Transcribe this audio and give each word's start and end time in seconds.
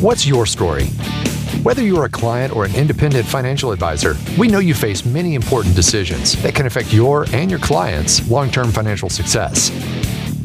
What's 0.00 0.24
your 0.24 0.46
story? 0.46 0.86
Whether 1.64 1.82
you're 1.82 2.04
a 2.04 2.08
client 2.08 2.54
or 2.54 2.64
an 2.64 2.72
independent 2.76 3.26
financial 3.26 3.72
advisor, 3.72 4.14
we 4.38 4.46
know 4.46 4.60
you 4.60 4.72
face 4.72 5.04
many 5.04 5.34
important 5.34 5.74
decisions 5.74 6.40
that 6.44 6.54
can 6.54 6.66
affect 6.66 6.92
your 6.92 7.26
and 7.32 7.50
your 7.50 7.58
clients' 7.58 8.30
long 8.30 8.48
term 8.48 8.70
financial 8.70 9.10
success. 9.10 9.72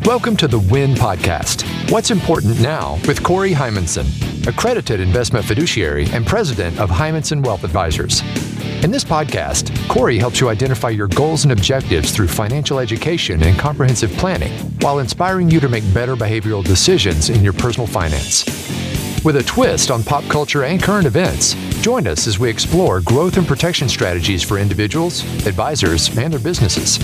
Welcome 0.06 0.36
to 0.38 0.48
the 0.48 0.58
WIN 0.58 0.96
Podcast 0.96 1.92
What's 1.92 2.10
Important 2.10 2.60
Now 2.62 3.00
with 3.08 3.22
Corey 3.22 3.52
Heimensen, 3.52 4.08
accredited 4.48 5.00
investment 5.00 5.46
fiduciary 5.46 6.08
and 6.08 6.26
president 6.26 6.80
of 6.80 6.90
Heimensen 6.90 7.46
Wealth 7.46 7.64
Advisors. 7.64 8.22
In 8.84 8.90
this 8.90 9.04
podcast, 9.04 9.88
Corey 9.88 10.18
helps 10.18 10.42
you 10.42 10.50
identify 10.50 10.90
your 10.90 11.10
goals 11.10 11.44
and 11.44 11.52
objectives 11.52 12.10
through 12.10 12.28
financial 12.28 12.80
education 12.80 13.44
and 13.44 13.60
comprehensive 13.60 14.12
planning 14.14 14.52
while 14.82 14.98
inspiring 14.98 15.52
you 15.52 15.60
to 15.60 15.70
make 15.70 15.84
better 15.94 16.16
behavioral 16.16 16.64
decisions 16.64 17.30
in 17.30 17.44
your 17.44 17.54
personal 17.54 17.86
finance. 17.86 18.83
With 19.24 19.38
a 19.38 19.44
twist 19.44 19.90
on 19.90 20.04
pop 20.04 20.26
culture 20.26 20.66
and 20.66 20.84
current 20.84 21.08
events, 21.08 21.54
join 21.82 22.08
us 22.08 22.28
as 22.28 22.40
we 22.40 22.50
explore 22.50 23.00
growth 23.00 23.38
and 23.38 23.48
protection 23.48 23.88
strategies 23.88 24.44
for 24.44 24.58
individuals, 24.58 25.24
advisors, 25.48 26.18
and 26.18 26.34
their 26.34 26.42
businesses. 26.42 27.00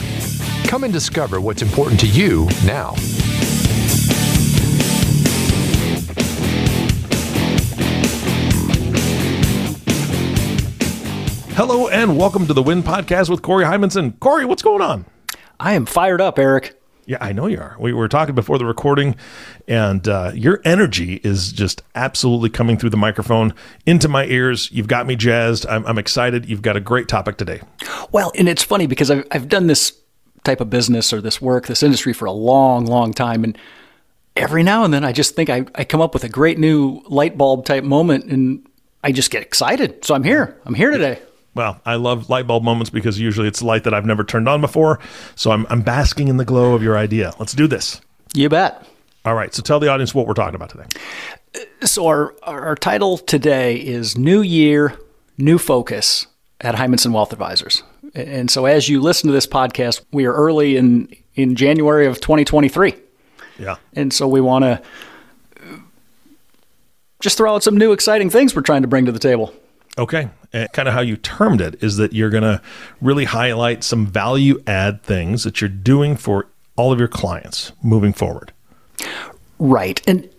Come 0.67 0.83
and 0.83 0.91
discover 0.91 1.39
what's 1.39 1.61
important 1.61 1.97
to 2.01 2.07
you 2.07 2.49
now. 2.65 2.93
Hello 11.55 11.87
and 11.87 12.17
welcome 12.17 12.45
to 12.47 12.53
the 12.53 12.61
Win 12.61 12.83
Podcast 12.83 13.29
with 13.29 13.41
Corey 13.41 13.63
Heimensen. 13.63 14.19
Corey, 14.19 14.43
what's 14.43 14.61
going 14.61 14.81
on? 14.81 15.05
I 15.57 15.71
am 15.71 15.85
fired 15.85 16.19
up, 16.19 16.37
Eric. 16.37 16.78
Yeah, 17.09 17.17
I 17.21 17.33
know 17.33 17.47
you 17.47 17.59
are. 17.59 17.75
We 17.79 17.91
were 17.91 18.07
talking 18.07 18.35
before 18.35 18.59
the 18.59 18.67
recording, 18.67 19.15
and 19.67 20.07
uh, 20.07 20.31
your 20.35 20.61
energy 20.63 21.15
is 21.23 21.51
just 21.51 21.81
absolutely 21.95 22.51
coming 22.51 22.77
through 22.77 22.91
the 22.91 22.97
microphone 22.97 23.55
into 23.87 24.07
my 24.07 24.25
ears. 24.25 24.71
You've 24.71 24.85
got 24.85 25.07
me 25.07 25.15
jazzed. 25.15 25.65
I'm, 25.65 25.83
I'm 25.87 25.97
excited. 25.97 26.45
You've 26.45 26.61
got 26.61 26.77
a 26.77 26.79
great 26.79 27.07
topic 27.07 27.37
today. 27.37 27.61
Well, 28.11 28.31
and 28.37 28.47
it's 28.47 28.61
funny 28.61 28.85
because 28.85 29.09
I've, 29.09 29.25
I've 29.31 29.49
done 29.49 29.65
this 29.65 29.97
type 30.43 30.61
of 30.61 30.69
business 30.69 31.11
or 31.11 31.19
this 31.19 31.41
work, 31.41 31.65
this 31.65 31.81
industry 31.81 32.13
for 32.13 32.25
a 32.25 32.31
long, 32.31 32.85
long 32.85 33.11
time. 33.11 33.43
And 33.43 33.57
every 34.35 34.61
now 34.61 34.83
and 34.83 34.93
then 34.93 35.03
I 35.03 35.11
just 35.11 35.35
think 35.35 35.49
I, 35.49 35.65
I 35.73 35.85
come 35.85 36.01
up 36.01 36.13
with 36.13 36.23
a 36.23 36.29
great 36.29 36.59
new 36.59 37.01
light 37.07 37.39
bulb 37.39 37.65
type 37.65 37.83
moment 37.83 38.25
and 38.25 38.69
I 39.03 39.13
just 39.13 39.31
get 39.31 39.41
excited. 39.41 40.05
So 40.05 40.13
I'm 40.13 40.23
here. 40.23 40.61
I'm 40.63 40.75
here 40.75 40.91
today. 40.91 41.19
Well, 41.55 41.81
I 41.85 41.95
love 41.95 42.29
light 42.29 42.47
bulb 42.47 42.63
moments 42.63 42.89
because 42.89 43.19
usually 43.19 43.47
it's 43.47 43.61
light 43.61 43.83
that 43.83 43.93
I've 43.93 44.05
never 44.05 44.23
turned 44.23 44.47
on 44.47 44.61
before. 44.61 44.99
So 45.35 45.51
I'm, 45.51 45.65
I'm 45.69 45.81
basking 45.81 46.27
in 46.27 46.37
the 46.37 46.45
glow 46.45 46.73
of 46.73 46.83
your 46.83 46.97
idea. 46.97 47.33
Let's 47.39 47.53
do 47.53 47.67
this. 47.67 48.01
You 48.33 48.49
bet. 48.49 48.85
All 49.25 49.35
right. 49.35 49.53
So 49.53 49.61
tell 49.61 49.79
the 49.79 49.89
audience 49.89 50.13
what 50.13 50.27
we're 50.27 50.33
talking 50.33 50.55
about 50.55 50.69
today. 50.69 50.85
So 51.81 52.07
our, 52.07 52.35
our 52.43 52.75
title 52.75 53.17
today 53.17 53.75
is 53.75 54.17
New 54.17 54.41
Year, 54.41 54.97
New 55.37 55.57
Focus 55.57 56.27
at 56.61 56.75
Heimensen 56.75 57.11
Wealth 57.11 57.33
Advisors. 57.33 57.83
And 58.13 58.49
so 58.49 58.65
as 58.65 58.87
you 58.87 59.01
listen 59.01 59.27
to 59.27 59.33
this 59.33 59.47
podcast, 59.47 60.01
we 60.11 60.25
are 60.25 60.33
early 60.33 60.77
in, 60.77 61.13
in 61.35 61.55
January 61.55 62.05
of 62.05 62.21
2023. 62.21 62.93
Yeah. 63.57 63.75
And 63.93 64.13
so 64.13 64.27
we 64.27 64.41
want 64.41 64.63
to 64.63 64.81
just 67.19 67.37
throw 67.37 67.53
out 67.53 67.63
some 67.63 67.77
new 67.77 67.91
exciting 67.91 68.29
things 68.29 68.55
we're 68.55 68.61
trying 68.61 68.81
to 68.83 68.87
bring 68.87 69.05
to 69.05 69.11
the 69.11 69.19
table. 69.19 69.53
Okay. 69.97 70.29
Eh, 70.53 70.61
and 70.61 70.73
kind 70.73 70.87
of 70.87 70.93
how 70.93 71.01
you 71.01 71.15
termed 71.17 71.61
it 71.61 71.81
is 71.83 71.97
that 71.97 72.13
you're 72.13 72.29
going 72.29 72.43
to 72.43 72.61
really 73.01 73.25
highlight 73.25 73.83
some 73.83 74.07
value 74.07 74.61
add 74.65 75.03
things 75.03 75.43
that 75.43 75.61
you're 75.61 75.69
doing 75.69 76.15
for 76.15 76.47
all 76.75 76.91
of 76.91 76.99
your 76.99 77.07
clients 77.07 77.71
moving 77.83 78.13
forward. 78.13 78.51
Right. 79.59 80.01
And 80.07 80.29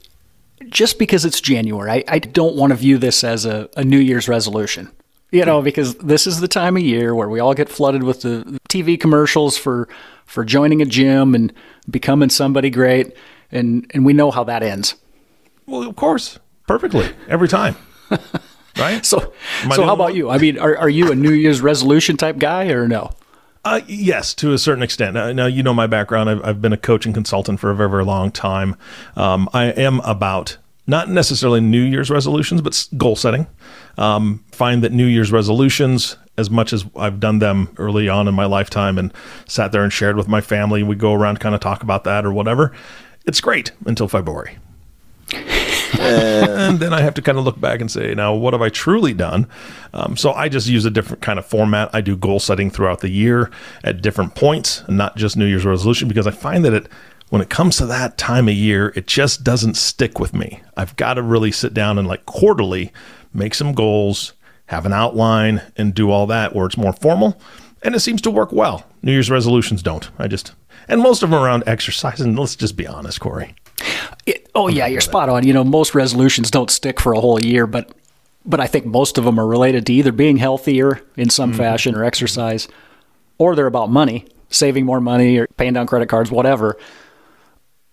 just 0.69 0.99
because 0.99 1.25
it's 1.25 1.41
January, 1.41 1.91
I, 1.91 2.05
I 2.09 2.19
don't 2.19 2.57
want 2.57 2.71
to 2.71 2.77
view 2.77 2.99
this 2.99 3.23
as 3.23 3.45
a, 3.47 3.69
a 3.77 3.85
New 3.85 3.99
Year's 3.99 4.29
resolution. 4.29 4.91
You 5.33 5.45
know, 5.45 5.63
because 5.63 5.95
this 5.97 6.27
is 6.27 6.41
the 6.41 6.49
time 6.49 6.77
of 6.77 6.83
year 6.83 7.15
where 7.15 7.29
we 7.29 7.39
all 7.39 7.55
get 7.55 7.69
flooded 7.69 8.03
with 8.03 8.23
the 8.23 8.59
TV 8.69 8.99
commercials 8.99 9.57
for 9.57 9.89
for 10.27 10.45
joining 10.45 10.83
a 10.83 10.85
gym 10.85 11.37
and 11.37 11.53
becoming 11.89 12.31
somebody 12.31 12.69
great, 12.69 13.15
and 13.53 13.89
and 13.95 14.05
we 14.05 14.13
know 14.13 14.33
how 14.33 14.43
that 14.43 14.65
ends. 14.65 14.97
Well, 15.67 15.89
of 15.89 15.95
course, 15.95 16.41
perfectly 16.67 17.11
every 17.29 17.47
time. 17.47 17.77
right? 18.81 19.05
So, 19.05 19.33
so 19.75 19.85
how 19.85 19.95
about 19.95 19.99
one? 19.99 20.17
you? 20.17 20.31
I 20.31 20.39
mean, 20.39 20.59
are, 20.59 20.77
are 20.77 20.89
you 20.89 21.13
a 21.13 21.15
New 21.15 21.33
Year's 21.33 21.61
resolution 21.61 22.17
type 22.17 22.39
guy 22.39 22.69
or 22.69 22.89
no? 22.89 23.11
Uh, 23.65 23.83
yes, 23.87 24.35
to 24.35 24.53
a 24.53 24.59
certain 24.59 24.83
extent. 24.83 25.15
Now, 25.15 25.33
now, 25.33 25.47
you 25.47 25.63
know 25.63 25.75
my 25.75 25.87
background. 25.87 26.31
I've, 26.31 26.45
I've 26.45 26.63
been 26.63 26.73
a 26.73 26.79
coaching 26.79 27.13
consultant 27.13 27.61
for 27.61 27.71
a 27.71 27.77
very, 27.77 27.91
very 27.91 28.05
long 28.05 28.31
time. 28.31 28.75
Um, 29.17 29.49
I 29.53 29.67
am 29.67 30.01
about 30.01 30.57
not 30.87 31.11
necessarily 31.11 31.61
New 31.61 31.83
Year's 31.83 32.11
resolutions, 32.11 32.63
but 32.63 32.89
goal 32.97 33.17
setting. 33.17 33.47
Um, 33.99 34.45
find 34.51 34.83
that 34.83 34.93
New 34.93 35.07
Year's 35.07 35.31
resolutions, 35.31 36.17
as 36.39 36.51
much 36.51 36.73
as 36.73 36.87
I've 36.97 37.21
done 37.21 37.39
them 37.39 37.75
early 37.77 38.09
on 38.09 38.29
in 38.29 38.35
my 38.35 38.47
lifetime 38.47 38.97
and 38.97 39.13
sat 39.47 39.73
there 39.73 39.85
and 39.85 39.93
shared 39.93 40.17
with 40.17 40.27
my 40.27 40.41
family, 40.41 40.83
we 40.83 40.97
go 40.97 41.13
around 41.13 41.39
kind 41.39 41.55
of 41.55 41.61
talk 41.61 41.83
about 41.83 42.05
that 42.05 42.25
or 42.25 42.33
whatever. 42.33 42.73
It's 43.27 43.43
great 43.43 43.73
until 43.85 44.09
February. 44.09 44.57
and 45.99 46.79
then 46.79 46.93
I 46.93 47.01
have 47.01 47.15
to 47.15 47.23
kind 47.23 47.39
of 47.39 47.45
look 47.45 47.61
back 47.61 47.81
and 47.81 47.91
say, 47.91 48.15
now, 48.15 48.35
what 48.35 48.55
have 48.55 48.63
I 48.63 48.69
truly 48.69 49.15
done? 49.15 49.47
Um, 49.93 50.17
so 50.17 50.33
I 50.33 50.49
just 50.49 50.69
use 50.69 50.85
a 50.85 50.91
different 50.91 51.23
kind 51.23 51.39
of 51.39 51.47
format. 51.47 51.91
I 51.93 52.01
do 52.01 52.17
goal 52.17 52.41
setting 52.41 52.71
throughout 52.71 53.01
the 53.01 53.09
year 53.09 53.51
at 53.83 54.03
different 54.03 54.35
points, 54.35 54.83
not 54.89 55.17
just 55.17 55.37
New 55.37 55.47
Year's 55.47 55.65
resolution, 55.65 56.09
because 56.09 56.27
I 56.27 56.33
find 56.33 56.65
that 56.65 56.73
it 56.73 56.89
when 57.31 57.41
it 57.41 57.49
comes 57.49 57.77
to 57.77 57.87
that 57.87 58.19
time 58.19 58.49
of 58.49 58.55
year, 58.55 58.93
it 58.97 59.07
just 59.07 59.45
doesn't 59.45 59.77
stick 59.77 60.19
with 60.19 60.35
me. 60.35 60.63
I've 60.77 60.97
got 60.97 61.15
to 61.15 61.23
really 61.23 61.53
sit 61.53 61.73
down 61.73 61.97
and 61.97 62.07
like 62.07 62.27
quarterly 62.27 62.93
make 63.33 63.55
some 63.55 63.73
goals, 63.73 64.33
have 64.67 64.85
an 64.85 64.93
outline, 64.93 65.63
and 65.77 65.95
do 65.95 66.11
all 66.11 66.27
that 66.27 66.55
where 66.55 66.67
it's 66.67 66.77
more 66.77 66.93
formal. 66.93 67.41
And 67.83 67.95
it 67.95 68.01
seems 68.01 68.21
to 68.23 68.31
work 68.31 68.53
well. 68.53 68.85
New 69.03 69.13
Year's 69.13 69.31
resolutions 69.31 69.83
don't. 69.83 70.11
I 70.19 70.27
just, 70.27 70.53
and 70.89 71.01
most 71.01 71.23
of 71.23 71.31
them 71.31 71.41
around 71.41 71.63
exercise. 71.67 72.21
And 72.21 72.39
let's 72.39 72.57
just 72.57 72.77
be 72.77 72.87
honest, 72.87 73.21
Corey. 73.21 73.55
It, 74.27 74.51
oh, 74.55 74.69
yeah, 74.69 74.87
you're 74.87 75.01
spot 75.01 75.29
on. 75.29 75.47
You 75.47 75.53
know, 75.53 75.65
most 75.65 75.95
resolutions 75.95 76.51
don't 76.51 76.71
stick 76.71 77.01
for 77.01 77.13
a 77.13 77.21
whole 77.21 77.41
year, 77.41 77.67
but 77.67 77.93
but 78.47 78.59
I 78.59 78.67
think 78.67 78.87
most 78.87 79.19
of 79.19 79.25
them 79.25 79.39
are 79.39 79.47
related 79.47 79.85
to 79.87 79.93
either 79.93 80.13
being 80.13 80.39
healthier 80.39 81.03
in 81.17 81.29
some 81.29 81.51
mm-hmm. 81.51 81.59
fashion 81.59 81.95
or 81.95 82.05
exercise, 82.05 82.69
or 83.37 83.55
they're 83.55 83.67
about 83.67 83.91
money, 83.91 84.27
saving 84.49 84.87
more 84.87 85.01
money 85.01 85.39
or 85.39 85.47
paying 85.59 85.75
down 85.75 85.87
credit 85.87 86.09
cards, 86.09 86.31
whatever 86.31 86.79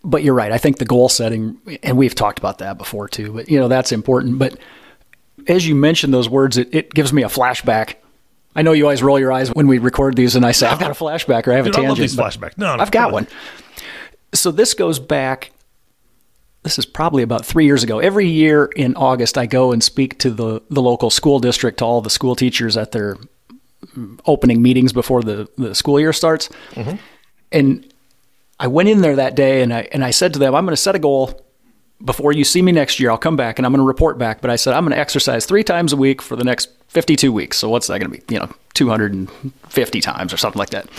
but 0.08 0.24
you're 0.24 0.34
right. 0.34 0.52
I 0.54 0.58
think 0.58 0.78
the 0.78 0.86
goal 0.86 1.10
setting, 1.10 1.60
and 1.84 1.98
we've 1.98 2.16
talked 2.16 2.40
about 2.40 2.60
that 2.60 2.78
before 2.78 3.10
too, 3.10 3.34
but 3.34 3.50
you 3.50 3.60
know, 3.60 3.68
that's 3.68 3.92
important. 3.92 4.40
But 4.40 4.58
as 5.48 5.68
you 5.68 5.76
mentioned 5.76 6.14
those 6.14 6.30
words, 6.30 6.58
it, 6.58 6.74
it 6.74 6.94
gives 6.94 7.12
me 7.12 7.24
a 7.24 7.28
flashback. 7.28 7.96
I 8.56 8.62
know 8.62 8.72
you 8.72 8.86
always 8.86 9.04
roll 9.04 9.20
your 9.20 9.32
eyes 9.32 9.50
when 9.50 9.68
we 9.68 9.78
record 9.78 10.16
these 10.16 10.36
and 10.36 10.46
I 10.46 10.52
say. 10.52 10.68
I've 10.68 10.80
got 10.80 10.92
a 10.92 10.94
flashback 10.94 11.46
or 11.46 11.52
I 11.52 11.58
have 11.58 11.66
Dude, 11.66 11.76
a 11.76 11.78
tangent. 11.78 11.86
I 11.86 11.90
love 11.90 11.98
these 11.98 12.16
flashbacks. 12.16 12.58
No, 12.58 12.76
no, 12.76 12.82
I've 12.82 12.92
got 12.92 13.12
one. 13.12 13.28
So 14.34 14.52
this 14.52 14.74
goes 14.74 14.98
back, 14.98 15.52
this 16.68 16.78
is 16.78 16.86
probably 16.86 17.24
about 17.24 17.46
three 17.46 17.64
years 17.64 17.82
ago. 17.82 18.00
Every 18.00 18.28
year 18.28 18.66
in 18.66 18.94
August, 18.98 19.38
I 19.38 19.46
go 19.46 19.72
and 19.72 19.82
speak 19.82 20.20
to 20.20 20.30
the, 20.30 20.62
the 20.70 20.82
local 20.82 21.10
school 21.10 21.40
district, 21.40 21.78
to 21.78 21.86
all 21.86 22.02
the 22.02 22.10
school 22.10 22.36
teachers 22.36 22.76
at 22.76 22.92
their 22.92 23.16
opening 24.26 24.62
meetings 24.62 24.92
before 24.92 25.24
the, 25.24 25.48
the 25.58 25.74
school 25.74 25.98
year 25.98 26.12
starts. 26.12 26.50
Mm-hmm. 26.72 26.98
And 27.54 27.94
I 28.60 28.68
went 28.68 28.90
in 28.90 29.00
there 29.00 29.16
that 29.16 29.36
day 29.36 29.62
and 29.62 29.74
I 29.74 29.88
and 29.94 30.04
I 30.04 30.12
said 30.12 30.34
to 30.34 30.40
them, 30.40 30.54
I'm 30.54 30.66
going 30.66 30.76
to 30.76 30.82
set 30.82 30.94
a 30.94 31.00
goal 31.00 31.42
before 32.04 32.34
you 32.34 32.44
see 32.44 32.62
me 32.62 32.74
next 32.74 33.00
year. 33.00 33.12
I'll 33.12 33.18
come 33.18 33.38
back 33.38 33.58
and 33.58 33.66
I'm 33.66 33.72
going 33.72 33.82
to 33.82 33.88
report 33.88 34.18
back. 34.18 34.42
But 34.42 34.52
I 34.52 34.58
said 34.58 34.74
I'm 34.74 34.84
going 34.84 34.94
to 34.94 35.00
exercise 35.00 35.46
three 35.46 35.64
times 35.64 35.94
a 35.94 35.98
week 35.98 36.22
for 36.22 36.36
the 36.36 36.44
next 36.44 36.70
52 36.90 37.32
weeks. 37.32 37.58
So 37.58 37.70
what's 37.70 37.88
that 37.88 38.00
going 38.00 38.12
to 38.12 38.18
be? 38.18 38.34
You 38.34 38.42
know, 38.42 38.52
250 38.74 40.02
times 40.02 40.34
or 40.34 40.38
something 40.38 40.60
like 40.60 40.72
that. 40.72 40.90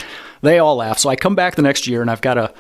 They 0.41 0.61
all 0.61 0.77
laugh. 0.77 0.99
So 0.99 1.11
I 1.11 1.17
come 1.17 1.35
back 1.35 1.56
the 1.56 1.62
next 1.62 1.87
year 1.87 2.00
and 2.00 2.11
I've 2.11 2.23
got 2.23 2.39
a 2.39 2.55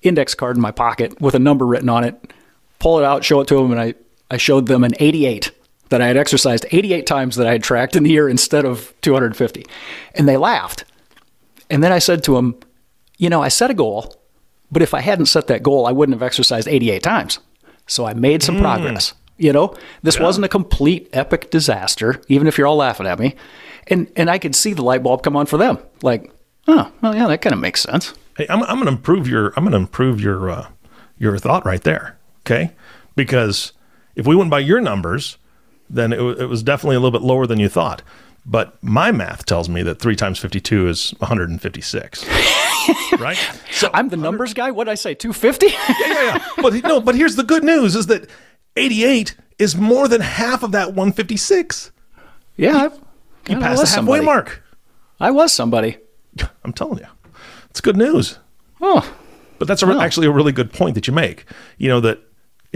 index 0.00 0.34
card 0.34 0.56
in 0.56 0.62
my 0.62 0.70
pocket 0.70 1.20
with 1.20 1.34
a 1.34 1.38
number 1.38 1.66
written 1.66 1.90
on 1.90 2.04
it. 2.04 2.32
Pull 2.78 2.98
it 2.98 3.04
out, 3.04 3.24
show 3.24 3.40
it 3.40 3.48
to 3.48 3.56
them, 3.56 3.72
and 3.72 3.80
I 3.80 3.94
I 4.30 4.36
showed 4.36 4.66
them 4.66 4.84
an 4.84 4.94
88 4.98 5.50
that 5.88 6.02
I 6.02 6.08
had 6.08 6.16
exercised 6.16 6.66
88 6.72 7.06
times 7.06 7.36
that 7.36 7.46
I 7.46 7.52
had 7.52 7.62
tracked 7.62 7.94
in 7.94 8.02
the 8.02 8.10
year 8.10 8.28
instead 8.28 8.64
of 8.64 8.92
250, 9.02 9.64
and 10.14 10.28
they 10.28 10.36
laughed. 10.36 10.84
And 11.70 11.82
then 11.82 11.92
I 11.92 11.98
said 11.98 12.24
to 12.24 12.34
them, 12.34 12.58
you 13.18 13.30
know, 13.30 13.42
I 13.42 13.48
set 13.48 13.70
a 13.70 13.74
goal 13.74 14.16
but 14.70 14.82
if 14.82 14.94
I 14.94 15.00
hadn't 15.00 15.26
set 15.26 15.46
that 15.46 15.62
goal, 15.62 15.86
I 15.86 15.92
wouldn't 15.92 16.14
have 16.14 16.22
exercised 16.22 16.68
88 16.68 17.02
times. 17.02 17.38
So 17.86 18.04
I 18.04 18.14
made 18.14 18.42
some 18.42 18.56
mm. 18.56 18.60
progress. 18.60 19.14
You 19.38 19.52
know, 19.52 19.76
this 20.02 20.16
yeah. 20.16 20.22
wasn't 20.22 20.46
a 20.46 20.48
complete 20.48 21.08
epic 21.12 21.50
disaster, 21.50 22.20
even 22.28 22.46
if 22.46 22.56
you're 22.56 22.66
all 22.66 22.76
laughing 22.76 23.06
at 23.06 23.18
me. 23.18 23.34
And 23.86 24.10
and 24.16 24.30
I 24.30 24.38
could 24.38 24.56
see 24.56 24.72
the 24.72 24.82
light 24.82 25.02
bulb 25.02 25.22
come 25.22 25.36
on 25.36 25.44
for 25.44 25.58
them. 25.58 25.78
Like, 26.02 26.32
oh, 26.66 26.90
well, 27.02 27.14
yeah, 27.14 27.26
that 27.28 27.42
kind 27.42 27.52
of 27.52 27.60
makes 27.60 27.82
sense. 27.82 28.14
Hey, 28.36 28.46
I'm 28.48 28.62
I'm 28.62 28.76
going 28.76 28.86
to 28.86 28.92
improve 28.92 29.28
your 29.28 29.52
I'm 29.56 29.64
going 29.64 29.72
to 29.72 29.78
improve 29.78 30.22
your 30.22 30.50
uh, 30.50 30.68
your 31.18 31.36
thought 31.38 31.66
right 31.66 31.82
there. 31.82 32.15
Okay, 32.46 32.70
because 33.16 33.72
if 34.14 34.26
we 34.26 34.36
went 34.36 34.50
by 34.50 34.60
your 34.60 34.80
numbers, 34.80 35.36
then 35.90 36.12
it, 36.12 36.16
w- 36.18 36.36
it 36.38 36.46
was 36.46 36.62
definitely 36.62 36.94
a 36.96 37.00
little 37.00 37.18
bit 37.18 37.26
lower 37.26 37.46
than 37.46 37.58
you 37.58 37.68
thought. 37.68 38.02
But 38.48 38.80
my 38.82 39.10
math 39.10 39.44
tells 39.44 39.68
me 39.68 39.82
that 39.82 39.98
three 39.98 40.14
times 40.14 40.38
52 40.38 40.86
is 40.88 41.10
156. 41.18 42.24
right? 43.18 43.36
So 43.72 43.90
I'm 43.92 44.08
the 44.08 44.16
numbers 44.16 44.54
guy. 44.54 44.70
What 44.70 44.84
did 44.84 44.92
I 44.92 44.94
say? 44.94 45.14
250? 45.14 45.66
yeah, 45.66 45.74
yeah, 45.98 46.22
yeah. 46.22 46.46
But 46.62 46.74
no, 46.84 47.00
but 47.00 47.16
here's 47.16 47.34
the 47.34 47.42
good 47.42 47.64
news 47.64 47.96
is 47.96 48.06
that 48.06 48.30
88 48.76 49.34
is 49.58 49.74
more 49.76 50.06
than 50.06 50.20
half 50.20 50.62
of 50.62 50.70
that 50.72 50.88
156. 50.94 51.90
Yeah, 52.56 52.90
You 53.48 53.56
I 53.56 53.60
passed 53.60 53.80
was 53.80 53.90
the 53.90 53.96
halfway 53.96 54.18
somebody. 54.18 54.24
mark. 54.24 54.62
I 55.18 55.32
was 55.32 55.52
somebody. 55.52 55.98
I'm 56.64 56.72
telling 56.72 56.98
you, 56.98 57.06
it's 57.70 57.80
good 57.80 57.96
news. 57.96 58.38
Oh, 58.80 59.12
But 59.58 59.66
that's 59.66 59.82
a, 59.82 59.86
actually 59.98 60.26
a 60.28 60.30
really 60.30 60.52
good 60.52 60.72
point 60.72 60.94
that 60.94 61.06
you 61.08 61.12
make. 61.12 61.44
You 61.78 61.88
know 61.88 62.00
that 62.00 62.20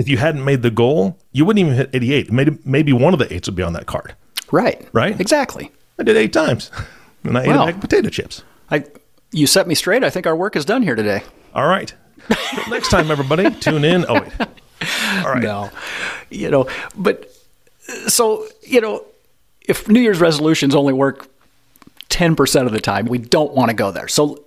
if 0.01 0.09
you 0.09 0.17
hadn't 0.17 0.45
made 0.45 0.63
the 0.63 0.71
goal, 0.71 1.19
you 1.33 1.45
wouldn't 1.45 1.65
even 1.65 1.77
hit 1.77 1.91
88. 1.93 2.33
Maybe 2.33 2.59
maybe 2.65 2.93
one 2.95 3.13
of 3.13 3.19
the 3.19 3.33
eights 3.33 3.47
would 3.49 3.55
be 3.55 3.63
on 3.63 3.75
that 3.75 3.85
card. 3.85 4.15
right. 4.51 4.89
Right? 4.93 5.21
Exactly. 5.21 5.71
I 5.99 6.03
did 6.03 6.17
eight 6.17 6.33
times, 6.33 6.71
and 7.25 7.37
I 7.37 7.43
ate 7.43 7.49
a 7.51 7.53
bag 7.53 7.75
of 7.75 7.81
potato 7.83 8.09
chips. 8.09 8.43
I, 8.71 8.85
you 9.31 9.47
set 9.47 9.69
me 9.69 9.75
straight. 9.75 10.03
I 10.03 10.09
think 10.09 10.27
our 10.27 10.35
work 10.35 10.57
is 10.57 10.65
done 10.65 10.83
here 10.83 10.95
today. 10.95 11.23
All 11.55 11.67
right. 11.69 11.93
Next 12.71 12.89
time, 12.89 13.11
everybody, 13.11 13.51
tune 13.51 13.85
in. 13.85 14.07
Oh 14.09 14.15
wait. 14.15 14.33
All 14.41 15.35
right. 15.35 15.43
No, 15.43 15.71
you 16.31 16.51
know, 16.51 16.67
but 16.97 17.31
so 18.09 18.47
you 18.63 18.81
know, 18.81 19.05
if 19.69 19.87
New 19.87 20.01
Year's 20.01 20.21
resolutions 20.21 20.75
only 20.75 20.95
work 20.95 21.29
ten 22.09 22.35
percent 22.35 22.67
of 22.67 22.73
the 22.73 22.81
time, 22.81 23.05
we 23.05 23.19
don't 23.19 23.53
want 23.53 23.69
to 23.69 23.75
go 23.77 23.91
there. 23.91 24.09
So 24.09 24.43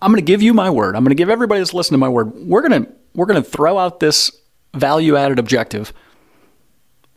I'm 0.00 0.12
going 0.12 0.24
to 0.24 0.30
give 0.32 0.42
you 0.42 0.54
my 0.54 0.70
word. 0.70 0.94
I'm 0.94 1.02
going 1.02 1.10
to 1.16 1.16
give 1.16 1.30
everybody 1.30 1.60
that's 1.60 1.74
listening 1.74 1.96
to 1.98 2.06
my 2.06 2.08
word. 2.08 2.32
We're 2.36 2.62
going 2.68 2.84
to 2.84 2.92
we're 3.14 3.26
going 3.26 3.42
to 3.42 3.48
throw 3.50 3.78
out 3.78 3.98
this 3.98 4.30
value 4.76 5.16
added 5.16 5.38
objective, 5.38 5.92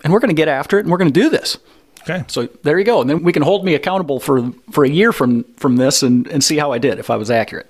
and 0.04 0.14
we're 0.14 0.20
going 0.20 0.30
to 0.30 0.36
get 0.36 0.48
after 0.48 0.78
it, 0.78 0.82
and 0.82 0.92
we're 0.92 0.98
going 0.98 1.12
to 1.12 1.20
do 1.20 1.30
this. 1.30 1.58
Okay. 2.02 2.24
So 2.28 2.48
there 2.64 2.80
you 2.80 2.86
go, 2.86 3.02
and 3.02 3.10
then 3.10 3.24
we 3.24 3.34
can 3.34 3.42
hold 3.42 3.66
me 3.66 3.76
accountable 3.76 4.20
for 4.20 4.52
for 4.72 4.84
a 4.86 4.90
year 4.90 5.12
from 5.12 5.44
from 5.56 5.76
this, 5.76 6.04
and 6.04 6.28
and 6.28 6.44
see 6.44 6.58
how 6.58 6.72
I 6.72 6.78
did 6.78 7.00
if 7.00 7.10
I 7.10 7.18
was 7.18 7.30
accurate. 7.30 7.70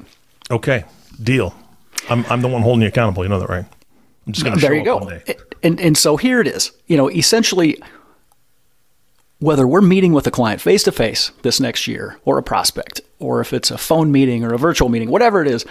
Okay. 0.51 0.83
Deal. 1.21 1.55
I'm 2.09 2.25
I'm 2.29 2.41
the 2.41 2.47
one 2.47 2.61
holding 2.61 2.81
you 2.81 2.87
accountable. 2.87 3.23
You 3.23 3.29
know 3.29 3.39
that, 3.39 3.49
right? 3.49 3.65
I'm 4.25 4.33
just 4.33 4.45
going 4.45 4.55
to 4.55 4.61
there 4.61 4.71
show 4.71 4.77
you 4.77 4.85
go. 4.85 5.33
And 5.63 5.79
and 5.79 5.97
so 5.97 6.17
here 6.17 6.39
it 6.39 6.47
is. 6.47 6.71
You 6.87 6.97
know, 6.97 7.09
essentially, 7.09 7.81
whether 9.39 9.67
we're 9.67 9.81
meeting 9.81 10.13
with 10.13 10.27
a 10.27 10.31
client 10.31 10.61
face 10.61 10.83
to 10.83 10.91
face 10.91 11.31
this 11.41 11.59
next 11.59 11.87
year, 11.87 12.17
or 12.25 12.37
a 12.37 12.43
prospect, 12.43 13.01
or 13.19 13.41
if 13.41 13.53
it's 13.53 13.71
a 13.71 13.77
phone 13.77 14.11
meeting 14.11 14.43
or 14.43 14.53
a 14.53 14.57
virtual 14.57 14.89
meeting, 14.89 15.09
whatever 15.09 15.41
it 15.41 15.47
is, 15.47 15.65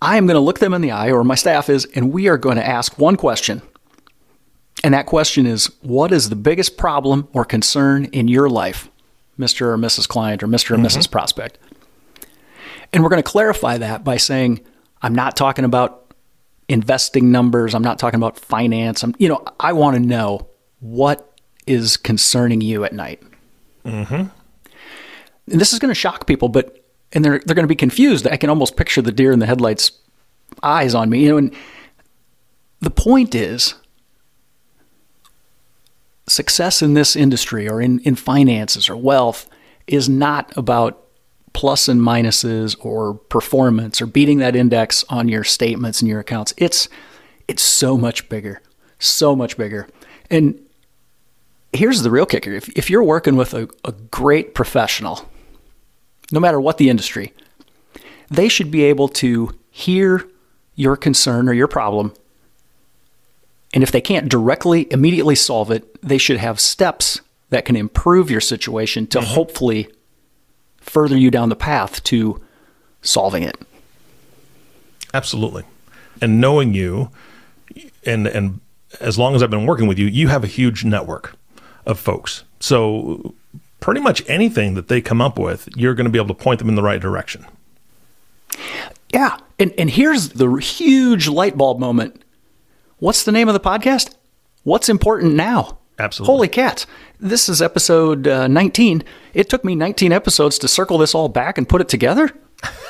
I 0.00 0.16
am 0.16 0.26
going 0.26 0.34
to 0.34 0.40
look 0.40 0.58
them 0.58 0.74
in 0.74 0.82
the 0.82 0.90
eye, 0.90 1.10
or 1.10 1.24
my 1.24 1.34
staff 1.34 1.70
is, 1.70 1.86
and 1.94 2.12
we 2.12 2.28
are 2.28 2.36
going 2.36 2.56
to 2.56 2.66
ask 2.66 2.98
one 2.98 3.16
question. 3.16 3.62
And 4.84 4.92
that 4.92 5.06
question 5.06 5.46
is, 5.46 5.66
what 5.80 6.12
is 6.12 6.28
the 6.28 6.36
biggest 6.36 6.76
problem 6.76 7.28
or 7.32 7.44
concern 7.44 8.04
in 8.06 8.28
your 8.28 8.48
life, 8.48 8.90
Mr. 9.38 9.62
or 9.62 9.78
Mrs. 9.78 10.06
Client, 10.06 10.42
or 10.42 10.46
mister 10.46 10.74
or 10.74 10.78
Mrs. 10.78 11.10
Prospect? 11.10 11.58
And 12.92 13.02
we're 13.02 13.08
going 13.08 13.22
to 13.22 13.28
clarify 13.28 13.78
that 13.78 14.04
by 14.04 14.16
saying, 14.16 14.60
I'm 15.02 15.14
not 15.14 15.36
talking 15.36 15.64
about 15.64 16.14
investing 16.68 17.32
numbers. 17.32 17.74
I'm 17.74 17.82
not 17.82 17.98
talking 17.98 18.18
about 18.18 18.38
finance. 18.38 19.02
I'm, 19.02 19.14
you 19.18 19.28
know, 19.28 19.44
I 19.58 19.72
want 19.72 19.96
to 19.96 20.00
know 20.00 20.46
what 20.80 21.38
is 21.66 21.96
concerning 21.96 22.60
you 22.60 22.84
at 22.84 22.92
night. 22.92 23.22
Mm-hmm. 23.84 24.14
And 24.14 25.60
this 25.60 25.72
is 25.72 25.78
going 25.78 25.90
to 25.90 25.94
shock 25.94 26.26
people, 26.26 26.48
but 26.48 26.84
and 27.12 27.24
they're 27.24 27.40
they're 27.44 27.54
going 27.54 27.64
to 27.64 27.68
be 27.68 27.76
confused. 27.76 28.26
I 28.26 28.36
can 28.36 28.50
almost 28.50 28.76
picture 28.76 29.02
the 29.02 29.12
deer 29.12 29.32
in 29.32 29.38
the 29.38 29.46
headlights 29.46 29.92
eyes 30.62 30.94
on 30.94 31.10
me. 31.10 31.24
You 31.24 31.28
know, 31.30 31.36
and 31.38 31.54
the 32.80 32.90
point 32.90 33.34
is 33.34 33.74
success 36.28 36.82
in 36.82 36.94
this 36.94 37.16
industry 37.16 37.68
or 37.68 37.80
in, 37.80 38.00
in 38.00 38.14
finances 38.14 38.88
or 38.88 38.96
wealth 38.96 39.48
is 39.86 40.08
not 40.08 40.56
about 40.56 41.04
plus 41.52 41.88
and 41.88 42.00
minuses 42.00 42.76
or 42.84 43.14
performance 43.14 44.02
or 44.02 44.06
beating 44.06 44.38
that 44.38 44.56
index 44.56 45.04
on 45.08 45.28
your 45.28 45.44
statements 45.44 46.00
and 46.00 46.08
your 46.08 46.20
accounts. 46.20 46.52
It's 46.56 46.88
it's 47.48 47.62
so 47.62 47.96
much 47.96 48.28
bigger, 48.28 48.60
so 48.98 49.36
much 49.36 49.56
bigger. 49.56 49.88
And 50.30 50.60
here's 51.72 52.02
the 52.02 52.10
real 52.10 52.26
kicker: 52.26 52.52
if 52.52 52.68
if 52.70 52.90
you're 52.90 53.04
working 53.04 53.36
with 53.36 53.54
a, 53.54 53.68
a 53.84 53.92
great 53.92 54.54
professional, 54.54 55.28
no 56.32 56.40
matter 56.40 56.60
what 56.60 56.78
the 56.78 56.90
industry, 56.90 57.32
they 58.28 58.48
should 58.48 58.70
be 58.70 58.84
able 58.84 59.08
to 59.08 59.54
hear 59.70 60.28
your 60.74 60.96
concern 60.96 61.48
or 61.48 61.52
your 61.52 61.68
problem. 61.68 62.12
And 63.74 63.82
if 63.82 63.92
they 63.92 64.00
can't 64.00 64.28
directly, 64.28 64.90
immediately 64.90 65.34
solve 65.34 65.70
it, 65.70 66.00
they 66.02 66.18
should 66.18 66.38
have 66.38 66.60
steps 66.60 67.20
that 67.50 67.64
can 67.64 67.76
improve 67.76 68.30
your 68.30 68.40
situation 68.40 69.06
to 69.08 69.18
mm-hmm. 69.18 69.34
hopefully 69.34 69.88
further 70.78 71.16
you 71.16 71.30
down 71.30 71.48
the 71.48 71.56
path 71.56 72.02
to 72.04 72.40
solving 73.02 73.42
it. 73.42 73.56
Absolutely. 75.12 75.64
And 76.20 76.40
knowing 76.40 76.74
you, 76.74 77.10
and 78.04 78.26
and 78.26 78.60
as 79.00 79.18
long 79.18 79.34
as 79.34 79.42
I've 79.42 79.50
been 79.50 79.66
working 79.66 79.86
with 79.86 79.98
you, 79.98 80.06
you 80.06 80.28
have 80.28 80.44
a 80.44 80.46
huge 80.46 80.84
network 80.84 81.36
of 81.84 81.98
folks. 81.98 82.44
So 82.60 83.34
pretty 83.86 84.00
much 84.00 84.20
anything 84.26 84.74
that 84.74 84.88
they 84.88 85.00
come 85.00 85.20
up 85.20 85.38
with, 85.38 85.68
you're 85.76 85.94
going 85.94 86.06
to 86.06 86.10
be 86.10 86.18
able 86.18 86.26
to 86.26 86.34
point 86.34 86.58
them 86.58 86.68
in 86.68 86.74
the 86.74 86.82
right 86.82 87.00
direction. 87.00 87.46
Yeah. 89.14 89.38
And 89.60 89.72
and 89.78 89.88
here's 89.88 90.30
the 90.30 90.52
huge 90.56 91.28
light 91.28 91.56
bulb 91.56 91.78
moment. 91.78 92.24
What's 92.98 93.22
the 93.22 93.30
name 93.30 93.46
of 93.46 93.54
the 93.54 93.60
podcast? 93.60 94.12
What's 94.64 94.88
important 94.88 95.34
now? 95.34 95.78
Absolutely. 96.00 96.32
Holy 96.32 96.48
cats. 96.48 96.88
This 97.20 97.48
is 97.48 97.62
episode 97.62 98.26
uh, 98.26 98.48
19. 98.48 99.04
It 99.34 99.48
took 99.48 99.64
me 99.64 99.76
19 99.76 100.10
episodes 100.10 100.58
to 100.58 100.66
circle 100.66 100.98
this 100.98 101.14
all 101.14 101.28
back 101.28 101.56
and 101.56 101.68
put 101.68 101.80
it 101.80 101.88
together. 101.88 102.32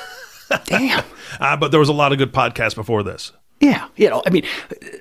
Damn. 0.65 1.03
Uh, 1.39 1.55
but 1.57 1.69
there 1.69 1.79
was 1.79 1.89
a 1.89 1.93
lot 1.93 2.11
of 2.11 2.17
good 2.17 2.33
podcasts 2.33 2.73
before 2.73 3.03
this. 3.03 3.33
Yeah, 3.59 3.87
you 3.97 4.09
know, 4.09 4.23
I 4.25 4.31
mean, 4.31 4.45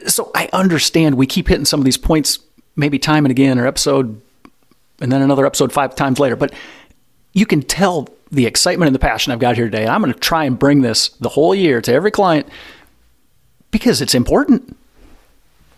so 0.07 0.31
I 0.35 0.51
understand 0.53 1.15
we 1.15 1.27
keep 1.27 1.49
hitting 1.49 1.65
some 1.65 1.81
of 1.81 1.87
these 1.87 1.97
points 1.97 2.39
maybe 2.77 2.99
time 2.99 3.25
and 3.25 3.31
again, 3.31 3.59
or 3.59 3.67
episode, 3.67 4.21
and 5.01 5.13
then 5.13 5.23
another 5.23 5.47
episode 5.47 5.73
five 5.73 5.95
times 5.95 6.19
later. 6.19 6.37
But 6.37 6.53
you 7.33 7.47
can 7.47 7.63
tell 7.63 8.09
the 8.31 8.47
excitement 8.47 8.89
and 8.89 8.95
the 8.95 9.01
passion 9.01 9.33
I've 9.33 9.39
got 9.39 9.57
here 9.57 9.67
today. 9.67 9.87
I'm 9.87 10.01
going 10.03 10.13
to 10.13 10.19
try 10.19 10.45
and 10.45 10.59
bring 10.59 10.83
this 10.83 11.09
the 11.09 11.29
whole 11.29 11.55
year 11.55 11.81
to 11.81 11.93
every 11.93 12.11
client 12.11 12.49
because 13.71 14.01
it's 14.01 14.15
important. 14.15 14.77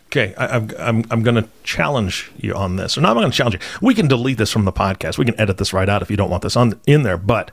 Okay, 0.06 0.34
I, 0.36 0.56
I'm 0.56 0.70
I'm 0.78 1.04
I'm 1.10 1.22
going 1.22 1.34
to 1.34 1.48
challenge 1.64 2.30
you 2.38 2.54
on 2.54 2.76
this, 2.76 2.96
or 2.96 3.02
not. 3.02 3.10
I'm 3.10 3.16
going 3.16 3.30
to 3.30 3.36
challenge 3.36 3.54
you. 3.54 3.60
We 3.82 3.94
can 3.94 4.08
delete 4.08 4.38
this 4.38 4.50
from 4.50 4.64
the 4.64 4.72
podcast. 4.72 5.18
We 5.18 5.26
can 5.26 5.38
edit 5.38 5.58
this 5.58 5.72
right 5.72 5.88
out 5.88 6.00
if 6.00 6.10
you 6.10 6.16
don't 6.16 6.30
want 6.30 6.42
this 6.42 6.56
on 6.56 6.80
in 6.86 7.02
there. 7.02 7.18
But 7.18 7.50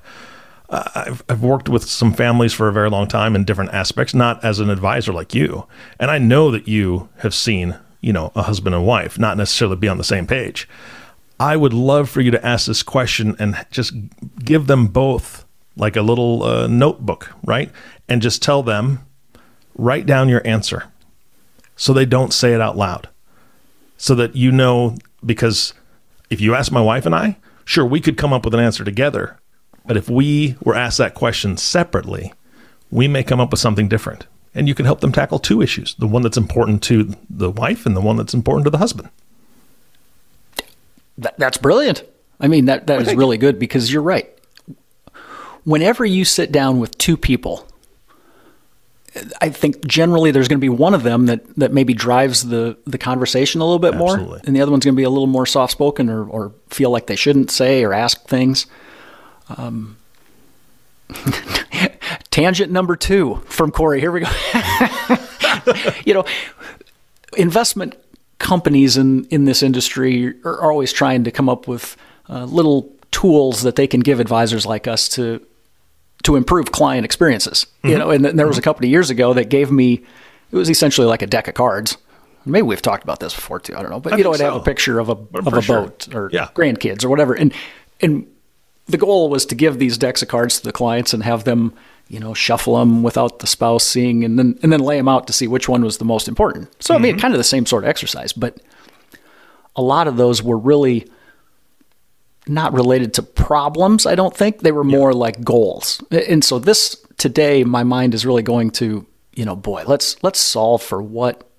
uh, 0.69 0.89
I've 0.95 1.23
I've 1.27 1.43
worked 1.43 1.67
with 1.67 1.83
some 1.83 2.13
families 2.13 2.53
for 2.53 2.69
a 2.69 2.73
very 2.73 2.89
long 2.89 3.07
time 3.07 3.35
in 3.35 3.43
different 3.43 3.73
aspects, 3.73 4.13
not 4.13 4.41
as 4.43 4.59
an 4.59 4.69
advisor 4.69 5.11
like 5.11 5.35
you, 5.35 5.67
and 5.99 6.09
I 6.09 6.17
know 6.17 6.49
that 6.51 6.67
you 6.67 7.09
have 7.17 7.33
seen 7.33 7.77
you 7.99 8.13
know 8.13 8.31
a 8.35 8.43
husband 8.43 8.73
and 8.73 8.85
wife 8.85 9.19
not 9.19 9.35
necessarily 9.35 9.75
be 9.75 9.89
on 9.89 9.97
the 9.97 10.03
same 10.05 10.25
page. 10.25 10.69
I 11.39 11.57
would 11.57 11.73
love 11.73 12.09
for 12.09 12.21
you 12.21 12.31
to 12.31 12.45
ask 12.45 12.67
this 12.67 12.83
question 12.83 13.35
and 13.39 13.65
just 13.71 13.93
give 14.39 14.67
them 14.67 14.87
both 14.87 15.45
like 15.75 15.95
a 15.95 16.01
little 16.01 16.43
uh, 16.43 16.67
notebook, 16.67 17.31
right? 17.43 17.69
And 18.07 18.21
just 18.21 18.41
tell 18.41 18.63
them, 18.63 19.05
write 19.77 20.05
down 20.05 20.29
your 20.29 20.45
answer 20.47 20.91
so 21.75 21.91
they 21.91 22.05
don't 22.05 22.33
say 22.33 22.53
it 22.53 22.61
out 22.61 22.77
loud. 22.77 23.09
So 23.97 24.15
that 24.15 24.35
you 24.35 24.51
know, 24.51 24.97
because 25.25 25.73
if 26.29 26.41
you 26.41 26.55
ask 26.55 26.71
my 26.71 26.81
wife 26.81 27.05
and 27.05 27.15
I, 27.15 27.37
sure, 27.65 27.85
we 27.85 28.01
could 28.01 28.17
come 28.17 28.33
up 28.33 28.45
with 28.45 28.53
an 28.53 28.59
answer 28.59 28.83
together. 28.83 29.37
But 29.85 29.97
if 29.97 30.09
we 30.09 30.55
were 30.63 30.75
asked 30.75 30.97
that 30.97 31.13
question 31.13 31.57
separately, 31.57 32.33
we 32.91 33.07
may 33.07 33.23
come 33.23 33.39
up 33.39 33.51
with 33.51 33.59
something 33.59 33.87
different. 33.87 34.27
And 34.53 34.69
you 34.69 34.75
can 34.75 34.85
help 34.85 35.01
them 35.01 35.11
tackle 35.11 35.39
two 35.39 35.61
issues 35.61 35.95
the 35.95 36.07
one 36.07 36.21
that's 36.21 36.37
important 36.37 36.81
to 36.83 37.13
the 37.29 37.51
wife 37.51 37.85
and 37.85 37.95
the 37.95 38.01
one 38.01 38.15
that's 38.15 38.33
important 38.33 38.63
to 38.65 38.69
the 38.69 38.77
husband. 38.77 39.09
That, 41.17 41.37
that's 41.37 41.57
brilliant. 41.57 42.03
I 42.39 42.47
mean, 42.47 42.65
that, 42.65 42.87
that 42.87 43.01
is 43.01 43.07
thank 43.07 43.19
really 43.19 43.37
good 43.37 43.59
because 43.59 43.91
you're 43.91 44.01
right. 44.01 44.29
Whenever 45.63 46.05
you 46.05 46.25
sit 46.25 46.51
down 46.51 46.79
with 46.79 46.97
two 46.97 47.17
people, 47.17 47.67
I 49.41 49.49
think 49.49 49.85
generally 49.87 50.31
there's 50.31 50.47
going 50.47 50.59
to 50.59 50.61
be 50.61 50.69
one 50.69 50.93
of 50.93 51.03
them 51.03 51.27
that, 51.27 51.43
that 51.55 51.71
maybe 51.71 51.93
drives 51.93 52.49
the, 52.49 52.77
the 52.85 52.97
conversation 52.97 53.61
a 53.61 53.63
little 53.63 53.79
bit 53.79 53.95
more, 53.95 54.39
and 54.43 54.55
the 54.55 54.61
other 54.61 54.71
one's 54.71 54.83
going 54.83 54.93
to 54.93 54.97
be 54.97 55.03
a 55.03 55.09
little 55.09 55.27
more 55.27 55.45
soft 55.45 55.71
spoken 55.71 56.09
or, 56.09 56.27
or 56.27 56.53
feel 56.69 56.89
like 56.89 57.07
they 57.07 57.15
shouldn't 57.15 57.49
say 57.49 57.83
or 57.83 57.93
ask 57.93 58.27
things. 58.27 58.67
Um, 59.57 59.97
tangent 62.29 62.71
number 62.71 62.95
two 62.97 63.41
from 63.45 63.71
Corey. 63.71 64.01
Here 64.01 64.11
we 64.11 64.21
go. 64.21 64.29
you 66.05 66.13
know, 66.13 66.25
investment 67.37 67.95
companies 68.39 68.97
in, 68.97 69.25
in 69.25 69.45
this 69.45 69.63
industry 69.63 70.33
are 70.43 70.61
always 70.61 70.91
trying 70.91 71.23
to 71.23 71.31
come 71.31 71.49
up 71.49 71.67
with 71.67 71.95
uh, 72.29 72.45
little 72.45 72.91
tools 73.11 73.61
that 73.63 73.75
they 73.75 73.87
can 73.87 74.01
give 74.01 74.19
advisors 74.19 74.65
like 74.65 74.87
us 74.87 75.07
to 75.09 75.45
to 76.23 76.35
improve 76.35 76.71
client 76.71 77.05
experiences. 77.05 77.67
You 77.83 77.97
know, 77.99 78.09
and 78.09 78.23
th- 78.23 78.35
there 78.35 78.47
was 78.47 78.57
a 78.57 78.61
couple 78.61 78.83
of 78.83 78.89
years 78.89 79.09
ago 79.11 79.33
that 79.33 79.49
gave 79.49 79.71
me 79.71 80.03
it 80.51 80.55
was 80.55 80.69
essentially 80.69 81.05
like 81.07 81.21
a 81.21 81.27
deck 81.27 81.47
of 81.47 81.53
cards. 81.53 81.97
Maybe 82.45 82.63
we've 82.63 82.81
talked 82.81 83.03
about 83.03 83.19
this 83.19 83.33
before 83.33 83.59
too. 83.59 83.75
I 83.75 83.81
don't 83.81 83.91
know, 83.91 83.99
but 83.99 84.13
I 84.13 84.17
you 84.17 84.23
know, 84.23 84.33
it'd 84.33 84.43
have 84.43 84.55
a 84.55 84.59
picture 84.59 84.99
of 84.99 85.09
a 85.09 85.17
of 85.37 85.53
a 85.53 85.61
sure. 85.61 85.81
boat 85.83 86.13
or 86.13 86.29
Yeah. 86.33 86.49
grandkids 86.53 87.03
or 87.05 87.09
whatever, 87.09 87.33
and 87.33 87.53
and 88.01 88.27
the 88.87 88.97
goal 88.97 89.29
was 89.29 89.45
to 89.47 89.55
give 89.55 89.79
these 89.79 89.97
decks 89.97 90.21
of 90.21 90.27
cards 90.27 90.59
to 90.59 90.63
the 90.63 90.71
clients 90.71 91.13
and 91.13 91.23
have 91.23 91.43
them, 91.43 91.73
you 92.07 92.19
know, 92.19 92.33
shuffle 92.33 92.77
them 92.77 93.01
without 93.03 93.39
the 93.39 93.47
spouse 93.47 93.83
seeing, 93.83 94.23
and 94.23 94.37
then 94.37 94.59
and 94.61 94.71
then 94.71 94.79
lay 94.79 94.97
them 94.97 95.07
out 95.07 95.27
to 95.27 95.33
see 95.33 95.47
which 95.47 95.67
one 95.67 95.83
was 95.83 95.97
the 95.97 96.05
most 96.05 96.27
important. 96.27 96.69
So 96.83 96.95
I 96.95 96.99
mean, 96.99 97.17
kind 97.17 97.33
of 97.33 97.37
the 97.37 97.43
same 97.43 97.65
sort 97.65 97.83
of 97.83 97.89
exercise, 97.89 98.31
but 98.33 98.57
a 99.75 99.81
lot 99.81 100.07
of 100.07 100.17
those 100.17 100.41
were 100.41 100.57
really 100.57 101.09
not 102.47 102.73
related 102.73 103.13
to 103.15 103.23
problems, 103.23 104.05
I 104.05 104.15
don't 104.15 104.35
think. 104.35 104.59
They 104.59 104.71
were 104.71 104.83
more 104.83 105.13
like 105.13 105.43
goals. 105.43 106.01
And 106.11 106.43
so 106.43 106.59
this 106.59 107.03
today 107.17 107.63
my 107.63 107.83
mind 107.83 108.13
is 108.13 108.25
really 108.25 108.43
going 108.43 108.69
to, 108.71 109.05
you 109.33 109.45
know, 109.45 109.55
boy, 109.55 109.83
let's 109.87 110.21
let's 110.23 110.39
solve 110.39 110.81
for 110.81 111.01
what 111.01 111.49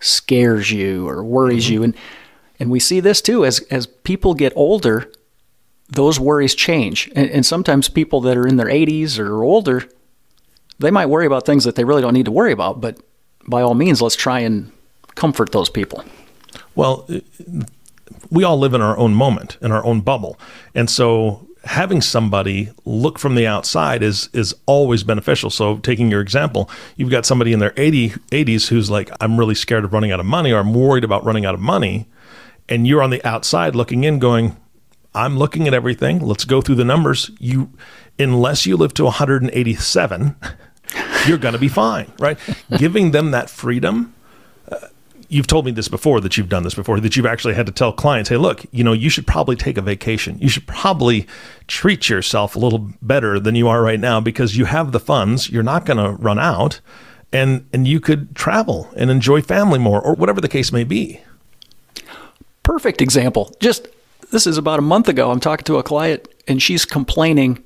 scares 0.00 0.70
you 0.70 1.08
or 1.08 1.24
worries 1.24 1.64
mm-hmm. 1.64 1.74
you. 1.74 1.82
And 1.82 1.96
and 2.60 2.70
we 2.70 2.80
see 2.80 3.00
this 3.00 3.20
too 3.20 3.44
as 3.44 3.60
as 3.70 3.86
people 3.86 4.34
get 4.34 4.52
older, 4.56 5.10
those 5.88 6.20
worries 6.20 6.54
change. 6.54 7.10
And, 7.14 7.30
and 7.30 7.46
sometimes 7.46 7.88
people 7.88 8.20
that 8.22 8.36
are 8.36 8.46
in 8.46 8.56
their 8.56 8.66
80s 8.66 9.18
or 9.18 9.42
older, 9.42 9.88
they 10.78 10.90
might 10.90 11.06
worry 11.06 11.26
about 11.26 11.46
things 11.46 11.64
that 11.64 11.74
they 11.74 11.84
really 11.84 12.02
don't 12.02 12.14
need 12.14 12.26
to 12.26 12.32
worry 12.32 12.52
about. 12.52 12.80
But 12.80 13.00
by 13.46 13.62
all 13.62 13.74
means, 13.74 14.02
let's 14.02 14.16
try 14.16 14.40
and 14.40 14.70
comfort 15.14 15.52
those 15.52 15.70
people. 15.70 16.04
Well, 16.74 17.08
we 18.30 18.44
all 18.44 18.58
live 18.58 18.74
in 18.74 18.80
our 18.80 18.96
own 18.96 19.14
moment, 19.14 19.56
in 19.60 19.72
our 19.72 19.84
own 19.84 20.00
bubble. 20.00 20.38
And 20.74 20.88
so 20.88 21.48
having 21.64 22.00
somebody 22.00 22.70
look 22.84 23.18
from 23.18 23.34
the 23.34 23.46
outside 23.46 24.02
is 24.02 24.28
is 24.32 24.54
always 24.66 25.02
beneficial. 25.02 25.50
So 25.50 25.78
taking 25.78 26.10
your 26.10 26.20
example, 26.20 26.70
you've 26.96 27.10
got 27.10 27.26
somebody 27.26 27.52
in 27.52 27.58
their 27.58 27.74
80, 27.76 28.10
80s 28.30 28.68
who's 28.68 28.90
like, 28.90 29.10
I'm 29.20 29.38
really 29.38 29.54
scared 29.54 29.84
of 29.84 29.92
running 29.92 30.12
out 30.12 30.20
of 30.20 30.26
money 30.26 30.52
or 30.52 30.58
I'm 30.58 30.72
worried 30.72 31.04
about 31.04 31.24
running 31.24 31.44
out 31.44 31.54
of 31.54 31.60
money. 31.60 32.06
And 32.68 32.86
you're 32.86 33.02
on 33.02 33.10
the 33.10 33.24
outside 33.24 33.74
looking 33.74 34.04
in 34.04 34.18
going, 34.18 34.56
I'm 35.18 35.36
looking 35.36 35.66
at 35.66 35.74
everything. 35.74 36.20
Let's 36.20 36.44
go 36.44 36.60
through 36.60 36.76
the 36.76 36.84
numbers. 36.84 37.30
You 37.40 37.70
unless 38.20 38.66
you 38.66 38.76
live 38.76 38.94
to 38.94 39.04
187, 39.04 40.36
you're 41.26 41.38
going 41.38 41.54
to 41.54 41.58
be 41.58 41.68
fine, 41.68 42.12
right? 42.18 42.38
Giving 42.76 43.10
them 43.10 43.32
that 43.32 43.50
freedom 43.50 44.14
uh, 44.70 44.88
you've 45.28 45.46
told 45.46 45.64
me 45.64 45.72
this 45.72 45.88
before 45.88 46.20
that 46.20 46.36
you've 46.36 46.48
done 46.48 46.62
this 46.62 46.74
before 46.74 47.00
that 47.00 47.16
you've 47.16 47.26
actually 47.26 47.54
had 47.54 47.66
to 47.66 47.72
tell 47.72 47.92
clients 47.92 48.28
hey 48.28 48.36
look 48.36 48.64
you 48.70 48.82
know 48.82 48.92
you 48.92 49.10
should 49.10 49.26
probably 49.26 49.56
take 49.56 49.76
a 49.76 49.82
vacation 49.82 50.38
you 50.38 50.48
should 50.48 50.66
probably 50.66 51.26
treat 51.66 52.08
yourself 52.08 52.56
a 52.56 52.58
little 52.58 52.90
better 53.02 53.38
than 53.38 53.54
you 53.54 53.68
are 53.68 53.82
right 53.82 54.00
now 54.00 54.20
because 54.20 54.56
you 54.56 54.64
have 54.64 54.92
the 54.92 55.00
funds 55.00 55.50
you're 55.50 55.62
not 55.62 55.84
going 55.84 55.96
to 55.96 56.12
run 56.22 56.38
out 56.38 56.80
and 57.32 57.66
and 57.72 57.86
you 57.86 58.00
could 58.00 58.34
travel 58.34 58.90
and 58.96 59.10
enjoy 59.10 59.40
family 59.42 59.78
more 59.78 60.00
or 60.00 60.14
whatever 60.14 60.40
the 60.40 60.48
case 60.48 60.72
may 60.72 60.84
be 60.84 61.20
perfect 62.62 63.00
example 63.00 63.54
just 63.60 63.86
this 64.30 64.46
is 64.46 64.58
about 64.58 64.78
a 64.78 64.82
month 64.82 65.08
ago 65.08 65.30
i'm 65.30 65.40
talking 65.40 65.64
to 65.64 65.76
a 65.76 65.82
client 65.82 66.28
and 66.46 66.62
she's 66.62 66.84
complaining 66.84 67.62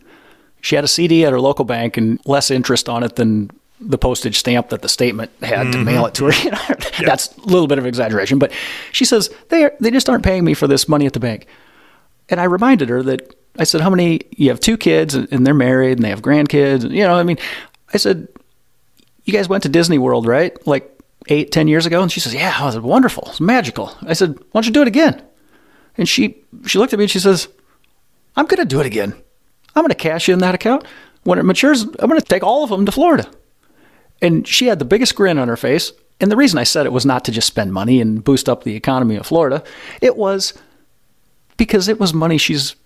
she 0.61 0.75
had 0.75 0.85
a 0.85 0.89
cd 0.89 1.25
at 1.25 1.33
her 1.33 1.41
local 1.41 1.65
bank 1.65 1.97
and 1.97 2.21
less 2.27 2.51
interest 2.51 2.89
on 2.89 3.03
it 3.03 3.17
than 3.17 3.51
the 3.85 3.99
postage 3.99 4.39
stamp 4.39 4.69
that 4.69 4.83
the 4.83 4.89
statement 4.89 5.31
had 5.43 5.67
mm-hmm. 5.67 5.73
to 5.73 5.79
mail 5.79 6.07
it 6.07 6.15
to 6.15 6.27
her. 6.27 6.33
Yeah. 7.01 7.07
That's 7.07 7.37
a 7.39 7.41
little 7.41 7.67
bit 7.67 7.79
of 7.79 7.87
exaggeration, 7.87 8.39
but 8.39 8.53
she 8.93 9.07
says 9.07 9.35
they 9.49 9.65
are, 9.65 9.73
they 9.81 9.91
just 9.91 10.11
aren't 10.11 10.23
paying 10.23 10.45
me 10.45 10.53
for 10.53 10.67
this 10.67 10.89
money 10.89 11.07
at 11.07 11.15
the 11.15 11.21
bank. 11.21 11.47
And 12.29 12.39
I 12.39 12.45
reminded 12.45 12.91
her 12.91 13.03
that 13.03 13.35
I 13.59 13.65
said, 13.65 13.81
"How 13.81 13.89
many? 13.89 14.21
You 14.33 14.51
have 14.51 14.61
two 14.61 14.77
kids, 14.77 15.15
and 15.15 15.47
they're 15.47 15.55
married, 15.55 15.93
and 15.93 16.05
they 16.05 16.11
have 16.11 16.21
grandkids. 16.21 16.89
You 16.89 17.05
know, 17.05 17.15
I 17.15 17.23
mean, 17.23 17.39
I 17.95 17.97
said, 17.97 18.29
you 19.25 19.33
guys 19.33 19.49
went 19.49 19.63
to 19.63 19.71
Disney 19.71 19.97
World, 19.97 20.27
right? 20.27 20.55
Like 20.67 20.89
eight, 21.29 21.51
ten 21.51 21.67
years 21.67 21.87
ago." 21.87 22.03
And 22.03 22.13
she 22.13 22.21
says, 22.21 22.35
"Yeah, 22.35 22.63
it 22.63 22.65
was 22.65 22.79
wonderful. 22.79 23.25
It's 23.29 23.41
magical." 23.41 23.97
I 24.03 24.13
said, 24.13 24.39
"Why 24.39 24.61
don't 24.61 24.67
you 24.67 24.73
do 24.73 24.83
it 24.83 24.89
again?" 24.89 25.23
And 25.97 26.09
she 26.09 26.37
she 26.67 26.79
looked 26.79 26.93
at 26.93 26.99
me 26.99 27.05
and 27.05 27.11
she 27.11 27.19
says, 27.19 27.49
"I'm 28.37 28.47
going 28.47 28.61
to 28.61 28.65
do 28.65 28.81
it 28.81 28.87
again. 28.87 29.15
I'm 29.75 29.83
going 29.83 29.89
to 29.89 29.95
cash 29.95 30.29
in 30.29 30.39
that 30.41 30.55
account." 30.55 30.85
When 31.25 31.39
it 31.39 31.45
matures, 31.45 31.83
I'm 31.83 32.09
going 32.09 32.21
to 32.21 32.27
take 32.27 32.43
all 32.43 32.65
of 32.65 32.71
them 32.71 32.85
to 32.85 32.93
Florida. 32.93 33.31
And 34.21 34.47
she 34.47 34.67
had 34.67 34.79
the 34.79 34.85
biggest 34.85 35.15
grin 35.15 35.39
on 35.39 35.49
her 35.49 35.57
face. 35.57 35.93
And 36.21 36.31
the 36.31 36.37
reason 36.37 36.59
I 36.59 36.65
said 36.65 36.87
it 36.87 36.93
was 36.93 37.07
not 37.07 37.25
to 37.25 37.33
just 37.33 37.47
spend 37.47 37.73
money 37.73 38.01
and 38.01 38.23
boost 38.23 38.49
up 38.49 38.65
the 38.65 38.77
economy 38.77 39.17
of 39.17 39.27
Florida, 39.27 39.63
it 40.01 40.17
was 40.17 40.55
because 41.57 41.89
it 41.89 41.99
was 41.99 42.15
money 42.15 42.39
she's 42.39 42.77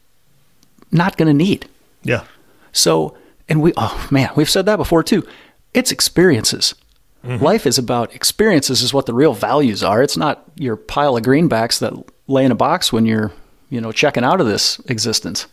not 0.90 1.16
going 1.16 1.28
to 1.28 1.34
need. 1.34 1.68
Yeah. 2.02 2.24
So, 2.72 3.16
and 3.48 3.60
we, 3.60 3.72
oh 3.76 4.08
man, 4.10 4.30
we've 4.36 4.50
said 4.50 4.66
that 4.66 4.76
before 4.76 5.02
too. 5.02 5.26
It's 5.74 5.92
experiences. 5.92 6.74
Mm-hmm. 7.24 7.44
Life 7.44 7.66
is 7.66 7.76
about 7.76 8.14
experiences, 8.14 8.82
is 8.82 8.94
what 8.94 9.06
the 9.06 9.14
real 9.14 9.34
values 9.34 9.82
are. 9.82 10.02
It's 10.02 10.16
not 10.16 10.44
your 10.56 10.76
pile 10.76 11.16
of 11.16 11.24
greenbacks 11.24 11.78
that 11.80 11.92
lay 12.28 12.44
in 12.44 12.52
a 12.52 12.56
box 12.56 12.92
when 12.92 13.06
you're, 13.06 13.32
you 13.70 13.80
know, 13.80 13.92
checking 13.92 14.24
out 14.24 14.40
of 14.40 14.46
this 14.46 14.78
existence. 14.86 15.46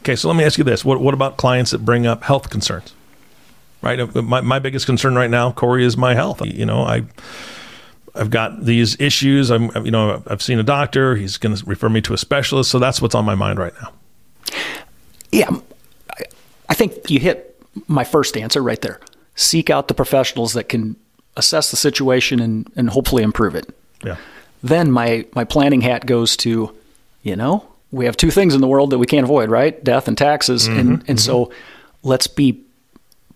Okay, 0.00 0.16
so 0.16 0.28
let 0.28 0.36
me 0.36 0.44
ask 0.44 0.58
you 0.58 0.64
this: 0.64 0.84
What 0.84 1.00
what 1.00 1.14
about 1.14 1.36
clients 1.36 1.70
that 1.70 1.84
bring 1.84 2.06
up 2.06 2.24
health 2.24 2.50
concerns? 2.50 2.94
right? 3.82 4.00
Uh, 4.00 4.22
my, 4.22 4.40
my 4.40 4.58
biggest 4.58 4.86
concern 4.86 5.14
right 5.14 5.30
now, 5.30 5.52
Corey, 5.52 5.84
is 5.84 5.96
my 5.96 6.14
health. 6.14 6.44
You 6.44 6.66
know, 6.66 6.82
I, 6.82 7.04
I've 8.14 8.30
got 8.30 8.64
these 8.64 9.00
issues. 9.00 9.50
I'm, 9.50 9.70
you 9.84 9.90
know, 9.90 10.22
I've 10.26 10.42
seen 10.42 10.58
a 10.58 10.62
doctor. 10.62 11.16
He's 11.16 11.36
going 11.36 11.56
to 11.56 11.64
refer 11.64 11.88
me 11.88 12.00
to 12.02 12.14
a 12.14 12.18
specialist. 12.18 12.70
So 12.70 12.78
that's 12.78 13.00
what's 13.00 13.14
on 13.14 13.24
my 13.24 13.34
mind 13.34 13.58
right 13.58 13.74
now. 13.80 13.92
Yeah, 15.30 15.50
I 16.68 16.74
think 16.74 17.10
you 17.10 17.20
hit 17.20 17.60
my 17.86 18.04
first 18.04 18.36
answer 18.36 18.62
right 18.62 18.80
there. 18.80 19.00
Seek 19.34 19.70
out 19.70 19.88
the 19.88 19.94
professionals 19.94 20.54
that 20.54 20.64
can 20.64 20.96
assess 21.36 21.70
the 21.70 21.76
situation 21.76 22.40
and, 22.40 22.70
and 22.76 22.90
hopefully 22.90 23.22
improve 23.22 23.54
it. 23.54 23.72
Yeah. 24.02 24.16
Then 24.62 24.90
my 24.90 25.26
my 25.34 25.44
planning 25.44 25.80
hat 25.80 26.06
goes 26.06 26.36
to, 26.38 26.74
you 27.22 27.36
know, 27.36 27.66
we 27.90 28.04
have 28.04 28.16
two 28.16 28.30
things 28.30 28.54
in 28.54 28.60
the 28.60 28.68
world 28.68 28.90
that 28.90 28.98
we 28.98 29.06
can't 29.06 29.24
avoid, 29.24 29.50
right? 29.50 29.82
Death 29.82 30.08
and 30.08 30.18
taxes. 30.18 30.68
Mm-hmm, 30.68 30.78
and 30.78 30.90
and 30.90 31.02
mm-hmm. 31.02 31.16
so 31.16 31.52
let's 32.02 32.26
be 32.26 32.60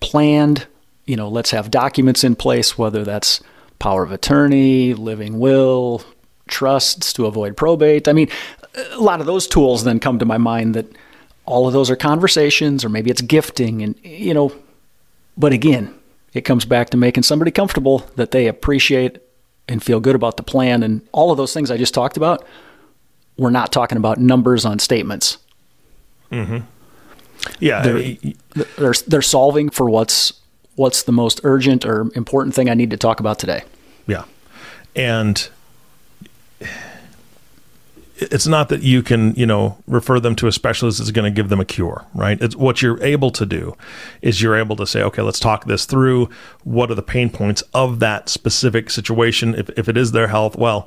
planned. 0.00 0.66
You 1.06 1.16
know, 1.16 1.28
let's 1.28 1.50
have 1.50 1.70
documents 1.70 2.24
in 2.24 2.36
place, 2.36 2.78
whether 2.78 3.04
that's 3.04 3.42
power 3.78 4.04
of 4.04 4.12
attorney, 4.12 4.94
living 4.94 5.38
will, 5.38 6.02
trusts 6.46 7.12
to 7.14 7.26
avoid 7.26 7.56
probate. 7.56 8.06
I 8.06 8.12
mean, 8.12 8.28
a 8.92 9.00
lot 9.00 9.20
of 9.20 9.26
those 9.26 9.46
tools 9.46 9.84
then 9.84 9.98
come 9.98 10.18
to 10.18 10.24
my 10.24 10.38
mind 10.38 10.74
that 10.74 10.86
all 11.44 11.66
of 11.66 11.72
those 11.72 11.90
are 11.90 11.96
conversations 11.96 12.84
or 12.84 12.88
maybe 12.88 13.10
it's 13.10 13.20
gifting 13.20 13.82
and 13.82 13.96
you 14.04 14.32
know 14.32 14.52
but 15.36 15.52
again 15.52 15.92
it 16.34 16.42
comes 16.42 16.64
back 16.64 16.90
to 16.90 16.96
making 16.96 17.22
somebody 17.22 17.50
comfortable 17.50 17.98
that 18.16 18.30
they 18.30 18.46
appreciate 18.46 19.18
and 19.72 19.82
feel 19.82 20.00
good 20.00 20.14
about 20.14 20.36
the 20.36 20.42
plan 20.42 20.82
and 20.82 21.06
all 21.12 21.30
of 21.30 21.36
those 21.36 21.52
things 21.52 21.70
i 21.70 21.76
just 21.76 21.94
talked 21.94 22.16
about 22.16 22.46
we're 23.36 23.50
not 23.50 23.72
talking 23.72 23.98
about 23.98 24.18
numbers 24.18 24.64
on 24.64 24.78
statements 24.78 25.38
mm-hmm. 26.30 26.58
Yeah, 27.58 27.82
they're, 27.82 28.16
they're, 28.76 28.94
they're 29.06 29.22
solving 29.22 29.70
for 29.70 29.88
what's 29.88 30.32
what's 30.76 31.02
the 31.02 31.12
most 31.12 31.40
urgent 31.44 31.84
or 31.84 32.10
important 32.14 32.54
thing 32.54 32.70
I 32.70 32.74
need 32.74 32.90
to 32.90 32.96
talk 32.96 33.20
about 33.20 33.38
today. 33.38 33.64
Yeah, 34.06 34.24
and 34.94 35.48
it's 38.30 38.46
not 38.46 38.68
that 38.68 38.82
you 38.82 39.02
can 39.02 39.34
you 39.34 39.46
know 39.46 39.76
refer 39.86 40.20
them 40.20 40.34
to 40.36 40.46
a 40.46 40.52
specialist 40.52 40.98
that's 40.98 41.10
going 41.10 41.30
to 41.30 41.34
give 41.34 41.48
them 41.48 41.60
a 41.60 41.64
cure 41.64 42.04
right 42.14 42.40
it's 42.40 42.56
what 42.56 42.82
you're 42.82 43.02
able 43.02 43.30
to 43.30 43.46
do 43.46 43.74
is 44.20 44.42
you're 44.42 44.56
able 44.56 44.76
to 44.76 44.86
say 44.86 45.02
okay 45.02 45.22
let's 45.22 45.40
talk 45.40 45.64
this 45.64 45.84
through 45.84 46.28
what 46.64 46.90
are 46.90 46.94
the 46.94 47.02
pain 47.02 47.30
points 47.30 47.62
of 47.74 48.00
that 48.00 48.28
specific 48.28 48.90
situation 48.90 49.54
if, 49.54 49.68
if 49.70 49.88
it 49.88 49.96
is 49.96 50.12
their 50.12 50.28
health 50.28 50.56
well 50.56 50.86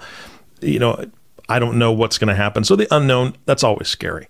you 0.62 0.80
know 0.80 1.04
i 1.50 1.60
don't 1.60 1.78
know 1.78 1.92
what's 1.92 2.18
going 2.18 2.28
to 2.28 2.36
happen 2.36 2.64
so 2.64 2.76
the 2.76 2.88
unknown 2.96 3.36
that's 3.46 3.64
always 3.64 3.88
scary 3.88 4.28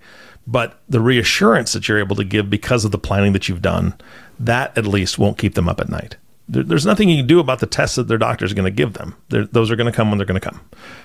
but 0.47 0.79
the 0.87 1.01
reassurance 1.01 1.73
that 1.73 1.87
you're 1.87 1.99
able 1.99 2.15
to 2.15 2.23
give 2.23 2.49
because 2.49 2.85
of 2.85 2.91
the 2.91 2.97
planning 2.97 3.33
that 3.33 3.49
you've 3.49 3.61
done, 3.61 3.95
that 4.39 4.77
at 4.77 4.85
least 4.85 5.17
won't 5.17 5.37
keep 5.37 5.55
them 5.55 5.67
up 5.67 5.79
at 5.79 5.89
night. 5.89 6.17
There's 6.47 6.85
nothing 6.85 7.09
you 7.09 7.17
can 7.17 7.27
do 7.27 7.39
about 7.39 7.59
the 7.59 7.65
tests 7.65 7.95
that 7.95 8.07
their 8.07 8.19
doctor 8.19 8.45
is 8.45 8.53
going 8.53 8.65
to 8.65 8.71
give 8.71 8.93
them. 8.93 9.15
They're, 9.29 9.45
those 9.45 9.71
are 9.71 9.75
going 9.75 9.91
to 9.91 9.95
come 9.95 10.11
when 10.11 10.19
they're 10.19 10.27
going 10.27 10.39
to 10.39 10.49
come. 10.49 10.61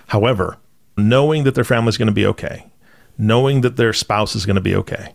However, 0.09 0.59
knowing 0.97 1.45
that 1.45 1.55
their 1.55 1.65
family 1.65 1.89
is 1.89 1.99
going 1.99 2.07
to 2.07 2.13
be 2.13 2.27
okay, 2.27 2.67
knowing 3.19 3.61
that 3.63 3.77
their 3.77 3.93
spouse 3.93 4.35
is 4.35 4.47
going 4.47 4.57
to 4.57 4.61
be 4.61 4.75
okay. 4.77 5.15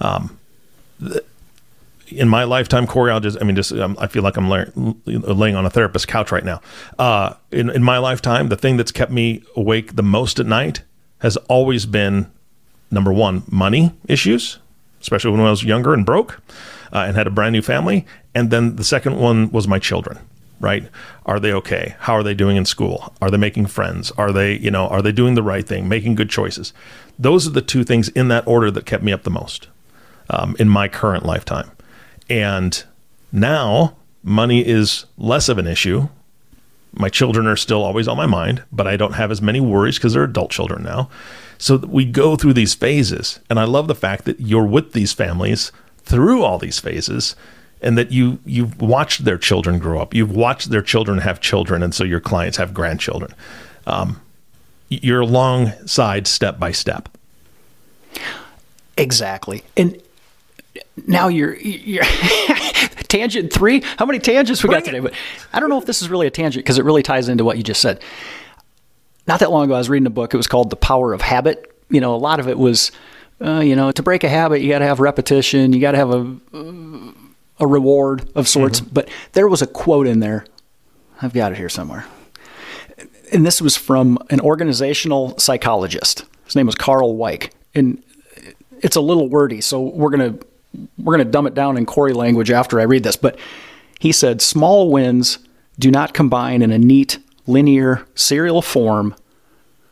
Um, 0.00 0.38
in 2.08 2.28
my 2.28 2.44
lifetime, 2.44 2.86
Corey, 2.86 3.10
I'll 3.10 3.20
just, 3.20 3.36
I 3.40 3.44
mean, 3.44 3.56
just, 3.56 3.72
um, 3.72 3.96
I 3.98 4.06
feel 4.06 4.22
like 4.22 4.36
I'm 4.36 4.48
laying 5.06 5.56
on 5.56 5.66
a 5.66 5.70
therapist 5.70 6.06
couch 6.08 6.30
right 6.30 6.44
now. 6.44 6.60
Uh, 6.98 7.34
in, 7.50 7.70
in 7.70 7.82
my 7.82 7.98
lifetime, 7.98 8.48
the 8.48 8.56
thing 8.56 8.76
that's 8.76 8.92
kept 8.92 9.10
me 9.10 9.42
awake 9.56 9.96
the 9.96 10.02
most 10.02 10.38
at 10.38 10.46
night 10.46 10.82
has 11.18 11.36
always 11.48 11.86
been 11.86 12.30
number 12.90 13.12
one, 13.12 13.42
money 13.50 13.92
issues, 14.06 14.58
especially 15.00 15.32
when 15.32 15.40
I 15.40 15.50
was 15.50 15.64
younger 15.64 15.92
and 15.94 16.06
broke 16.06 16.40
uh, 16.92 17.00
and 17.00 17.16
had 17.16 17.26
a 17.26 17.30
brand 17.30 17.52
new 17.52 17.62
family. 17.62 18.06
And 18.34 18.50
then 18.50 18.76
the 18.76 18.84
second 18.84 19.18
one 19.18 19.50
was 19.50 19.66
my 19.66 19.78
children, 19.78 20.18
right? 20.60 20.88
Are 21.24 21.38
they 21.38 21.52
okay? 21.52 21.96
How 22.00 22.14
are 22.14 22.22
they 22.22 22.34
doing 22.34 22.56
in 22.56 22.64
school? 22.64 23.12
Are 23.20 23.30
they 23.30 23.36
making 23.36 23.66
friends? 23.66 24.10
Are 24.12 24.32
they, 24.32 24.56
you 24.58 24.70
know, 24.70 24.86
are 24.88 25.02
they 25.02 25.12
doing 25.12 25.34
the 25.34 25.42
right 25.42 25.66
thing, 25.66 25.88
making 25.88 26.14
good 26.14 26.30
choices? 26.30 26.72
Those 27.18 27.46
are 27.46 27.50
the 27.50 27.62
two 27.62 27.84
things 27.84 28.08
in 28.10 28.28
that 28.28 28.46
order 28.46 28.70
that 28.70 28.86
kept 28.86 29.02
me 29.02 29.12
up 29.12 29.22
the 29.22 29.30
most 29.30 29.68
um, 30.30 30.56
in 30.58 30.68
my 30.68 30.88
current 30.88 31.24
lifetime. 31.24 31.70
And 32.28 32.82
now 33.32 33.96
money 34.22 34.66
is 34.66 35.06
less 35.16 35.48
of 35.48 35.58
an 35.58 35.66
issue. 35.66 36.08
My 36.92 37.08
children 37.08 37.46
are 37.46 37.56
still 37.56 37.82
always 37.82 38.08
on 38.08 38.16
my 38.16 38.26
mind, 38.26 38.62
but 38.72 38.86
I 38.86 38.96
don't 38.96 39.12
have 39.12 39.30
as 39.30 39.42
many 39.42 39.60
worries 39.60 39.98
because 39.98 40.14
they're 40.14 40.24
adult 40.24 40.50
children 40.50 40.82
now. 40.82 41.10
So 41.58 41.76
we 41.76 42.04
go 42.04 42.36
through 42.36 42.54
these 42.54 42.74
phases. 42.74 43.40
And 43.48 43.58
I 43.58 43.64
love 43.64 43.88
the 43.88 43.94
fact 43.94 44.24
that 44.24 44.40
you're 44.40 44.66
with 44.66 44.92
these 44.92 45.12
families 45.12 45.72
through 45.98 46.42
all 46.42 46.58
these 46.58 46.78
phases 46.78 47.36
and 47.86 47.96
that 47.96 48.10
you 48.10 48.40
you've 48.44 48.80
watched 48.82 49.24
their 49.24 49.38
children 49.38 49.78
grow 49.78 50.00
up. 50.00 50.12
You've 50.12 50.32
watched 50.34 50.70
their 50.70 50.82
children 50.82 51.18
have 51.18 51.40
children, 51.40 51.82
and 51.82 51.94
so 51.94 52.02
your 52.02 52.20
clients 52.20 52.56
have 52.56 52.74
grandchildren. 52.74 53.32
Um, 53.86 54.20
you're 54.88 55.20
alongside 55.20 56.26
step 56.26 56.58
by 56.58 56.72
step. 56.72 57.08
Exactly. 58.96 59.62
And 59.76 60.00
now 61.06 61.28
you're, 61.28 61.54
you're 61.56 62.04
tangent 63.08 63.52
three. 63.52 63.82
How 63.98 64.06
many 64.06 64.18
tangents 64.18 64.64
we 64.64 64.70
got 64.70 64.84
today? 64.84 65.00
But 65.00 65.12
I 65.52 65.60
don't 65.60 65.68
know 65.68 65.78
if 65.78 65.86
this 65.86 66.02
is 66.02 66.08
really 66.08 66.26
a 66.26 66.30
tangent 66.30 66.64
because 66.64 66.78
it 66.78 66.84
really 66.84 67.02
ties 67.02 67.28
into 67.28 67.44
what 67.44 67.56
you 67.56 67.62
just 67.62 67.80
said. 67.80 68.00
Not 69.26 69.40
that 69.40 69.50
long 69.50 69.64
ago, 69.64 69.74
I 69.74 69.78
was 69.78 69.88
reading 69.88 70.06
a 70.06 70.10
book. 70.10 70.34
It 70.34 70.36
was 70.36 70.46
called 70.46 70.70
The 70.70 70.76
Power 70.76 71.12
of 71.12 71.20
Habit. 71.20 71.72
You 71.90 72.00
know, 72.00 72.14
a 72.14 72.16
lot 72.16 72.40
of 72.40 72.48
it 72.48 72.58
was, 72.58 72.90
uh, 73.40 73.60
you 73.60 73.76
know, 73.76 73.92
to 73.92 74.02
break 74.02 74.24
a 74.24 74.28
habit, 74.28 74.60
you 74.60 74.68
got 74.68 74.78
to 74.78 74.86
have 74.86 75.00
repetition. 75.00 75.72
You 75.72 75.80
got 75.80 75.92
to 75.92 75.98
have 75.98 76.10
a 76.10 76.36
a 77.58 77.66
reward 77.66 78.28
of 78.34 78.48
sorts. 78.48 78.80
Mm-hmm. 78.80 78.94
But 78.94 79.08
there 79.32 79.48
was 79.48 79.62
a 79.62 79.66
quote 79.66 80.06
in 80.06 80.20
there. 80.20 80.44
I've 81.22 81.32
got 81.32 81.52
it 81.52 81.58
here 81.58 81.68
somewhere. 81.68 82.04
And 83.32 83.44
this 83.44 83.60
was 83.60 83.76
from 83.76 84.18
an 84.30 84.40
organizational 84.40 85.38
psychologist. 85.38 86.24
His 86.44 86.54
name 86.54 86.66
was 86.66 86.74
Carl 86.74 87.14
Weick. 87.16 87.50
And 87.74 88.02
it's 88.80 88.96
a 88.96 89.00
little 89.00 89.28
wordy, 89.28 89.60
so 89.60 89.80
we're 89.80 90.10
going 90.10 90.38
to 90.38 90.46
we're 90.98 91.14
going 91.16 91.26
to 91.26 91.30
dumb 91.30 91.46
it 91.46 91.54
down 91.54 91.78
in 91.78 91.86
Corey 91.86 92.12
language 92.12 92.50
after 92.50 92.78
I 92.78 92.84
read 92.84 93.02
this, 93.02 93.16
but 93.16 93.38
he 93.98 94.12
said 94.12 94.42
small 94.42 94.90
wins 94.90 95.38
do 95.78 95.90
not 95.90 96.12
combine 96.12 96.60
in 96.60 96.70
a 96.70 96.78
neat, 96.78 97.18
linear, 97.46 98.06
serial 98.14 98.60
form, 98.60 99.14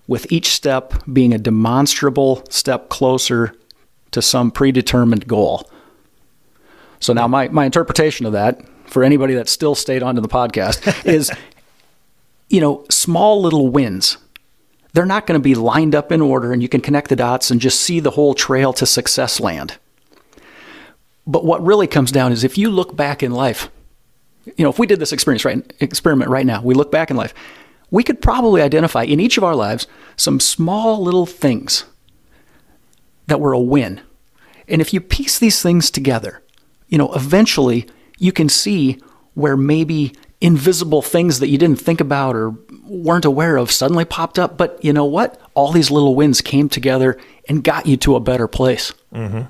with 0.07 0.31
each 0.31 0.49
step 0.49 0.93
being 1.11 1.33
a 1.33 1.39
demonstrable 1.39 2.45
step 2.51 2.91
closer 2.91 3.55
to 4.11 4.21
some 4.21 4.51
predetermined 4.51 5.27
goal. 5.27 5.71
So 7.05 7.13
now 7.13 7.29
my, 7.29 7.49
my 7.49 7.67
interpretation 7.67 8.25
of 8.25 8.33
that 8.33 8.63
for 8.87 9.05
anybody 9.05 9.35
that 9.35 9.47
still 9.47 9.75
stayed 9.75 10.03
onto 10.03 10.23
the 10.23 10.29
podcast 10.29 11.05
is 11.07 11.31
you 12.49 12.63
know, 12.63 12.87
small 12.89 13.43
little 13.43 13.69
wins. 13.69 14.17
They're 14.95 15.05
not 15.05 15.27
going 15.27 15.39
to 15.39 15.43
be 15.43 15.55
lined 15.55 15.95
up 15.95 16.11
in 16.11 16.23
order 16.23 16.51
and 16.51 16.63
you 16.63 16.69
can 16.71 16.81
connect 16.81 17.11
the 17.11 17.17
dots 17.17 17.51
and 17.51 17.61
just 17.61 17.83
see 17.83 18.01
the 18.01 18.13
whole 18.13 18.33
trail 18.33 18.73
to 18.73 18.87
success 18.87 19.39
land. 19.39 19.77
But 21.27 21.45
what 21.45 21.63
really 21.63 21.87
comes 21.87 22.11
down 22.11 22.33
is 22.33 22.43
if 22.43 22.57
you 22.57 22.71
look 22.71 22.97
back 22.97 23.23
in 23.23 23.33
life, 23.33 23.69
you 24.57 24.65
know, 24.65 24.71
if 24.71 24.79
we 24.79 24.87
did 24.87 24.99
this 24.99 25.13
experience 25.13 25.45
right 25.45 25.75
experiment 25.81 26.31
right 26.31 26.47
now, 26.47 26.63
we 26.63 26.73
look 26.73 26.91
back 26.91 27.11
in 27.11 27.19
life, 27.19 27.35
we 27.91 28.03
could 28.03 28.23
probably 28.23 28.63
identify 28.63 29.03
in 29.03 29.21
each 29.21 29.37
of 29.37 29.45
our 29.45 29.55
lives 29.55 29.87
some 30.17 30.41
small 30.41 31.03
little 31.03 31.27
things 31.27 31.85
that 33.27 33.41
were 33.41 33.53
a 33.53 33.61
win. 33.61 34.01
And 34.69 34.81
if 34.81 34.95
you 34.95 35.03
piece 35.03 35.39
these 35.39 35.61
things 35.61 35.91
together, 35.91 36.41
you 36.89 36.99
know, 36.99 37.13
eventually 37.13 37.87
you 38.19 38.33
can 38.33 38.49
see 38.49 38.99
where 39.35 39.57
maybe 39.57 40.13
invisible 40.41 41.03
things 41.03 41.41
that 41.41 41.49
you 41.49 41.59
didn't 41.59 41.81
think 41.81 42.01
about 42.01 42.37
or 42.37 42.55
weren't 42.85 43.25
aware 43.25 43.57
of 43.57 43.71
suddenly 43.71 44.05
popped 44.05 44.39
up. 44.39 44.59
But 44.59 44.83
you 44.85 44.93
know 44.93 45.05
what? 45.05 45.41
All 45.55 45.73
these 45.73 45.91
little 45.91 46.15
wins 46.15 46.41
came 46.41 46.69
together 46.69 47.19
and 47.49 47.65
got 47.65 47.87
you 47.87 47.97
to 47.99 48.17
a 48.17 48.21
better 48.21 48.47
place. 48.47 48.93
Mm-hmm. 49.13 49.43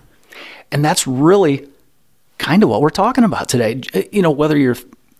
And 0.70 0.84
that's 0.84 1.06
really 1.06 1.68
kind 2.38 2.62
of 2.62 2.68
what 2.68 2.80
we're 2.80 2.90
talking 2.90 3.24
about 3.24 3.48
today. 3.48 3.80
You 4.12 4.22
know, 4.22 4.30
whether 4.30 4.56
you're 4.56 4.76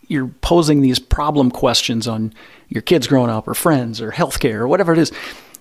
you're 0.07 0.27
posing 0.27 0.81
these 0.81 0.99
problem 0.99 1.49
questions 1.49 2.07
on 2.07 2.31
your 2.69 2.81
kids 2.81 3.07
growing 3.07 3.29
up 3.29 3.47
or 3.47 3.53
friends 3.53 3.99
or 3.99 4.11
healthcare 4.11 4.59
or 4.59 4.67
whatever 4.67 4.93
it 4.93 4.99
is, 4.99 5.11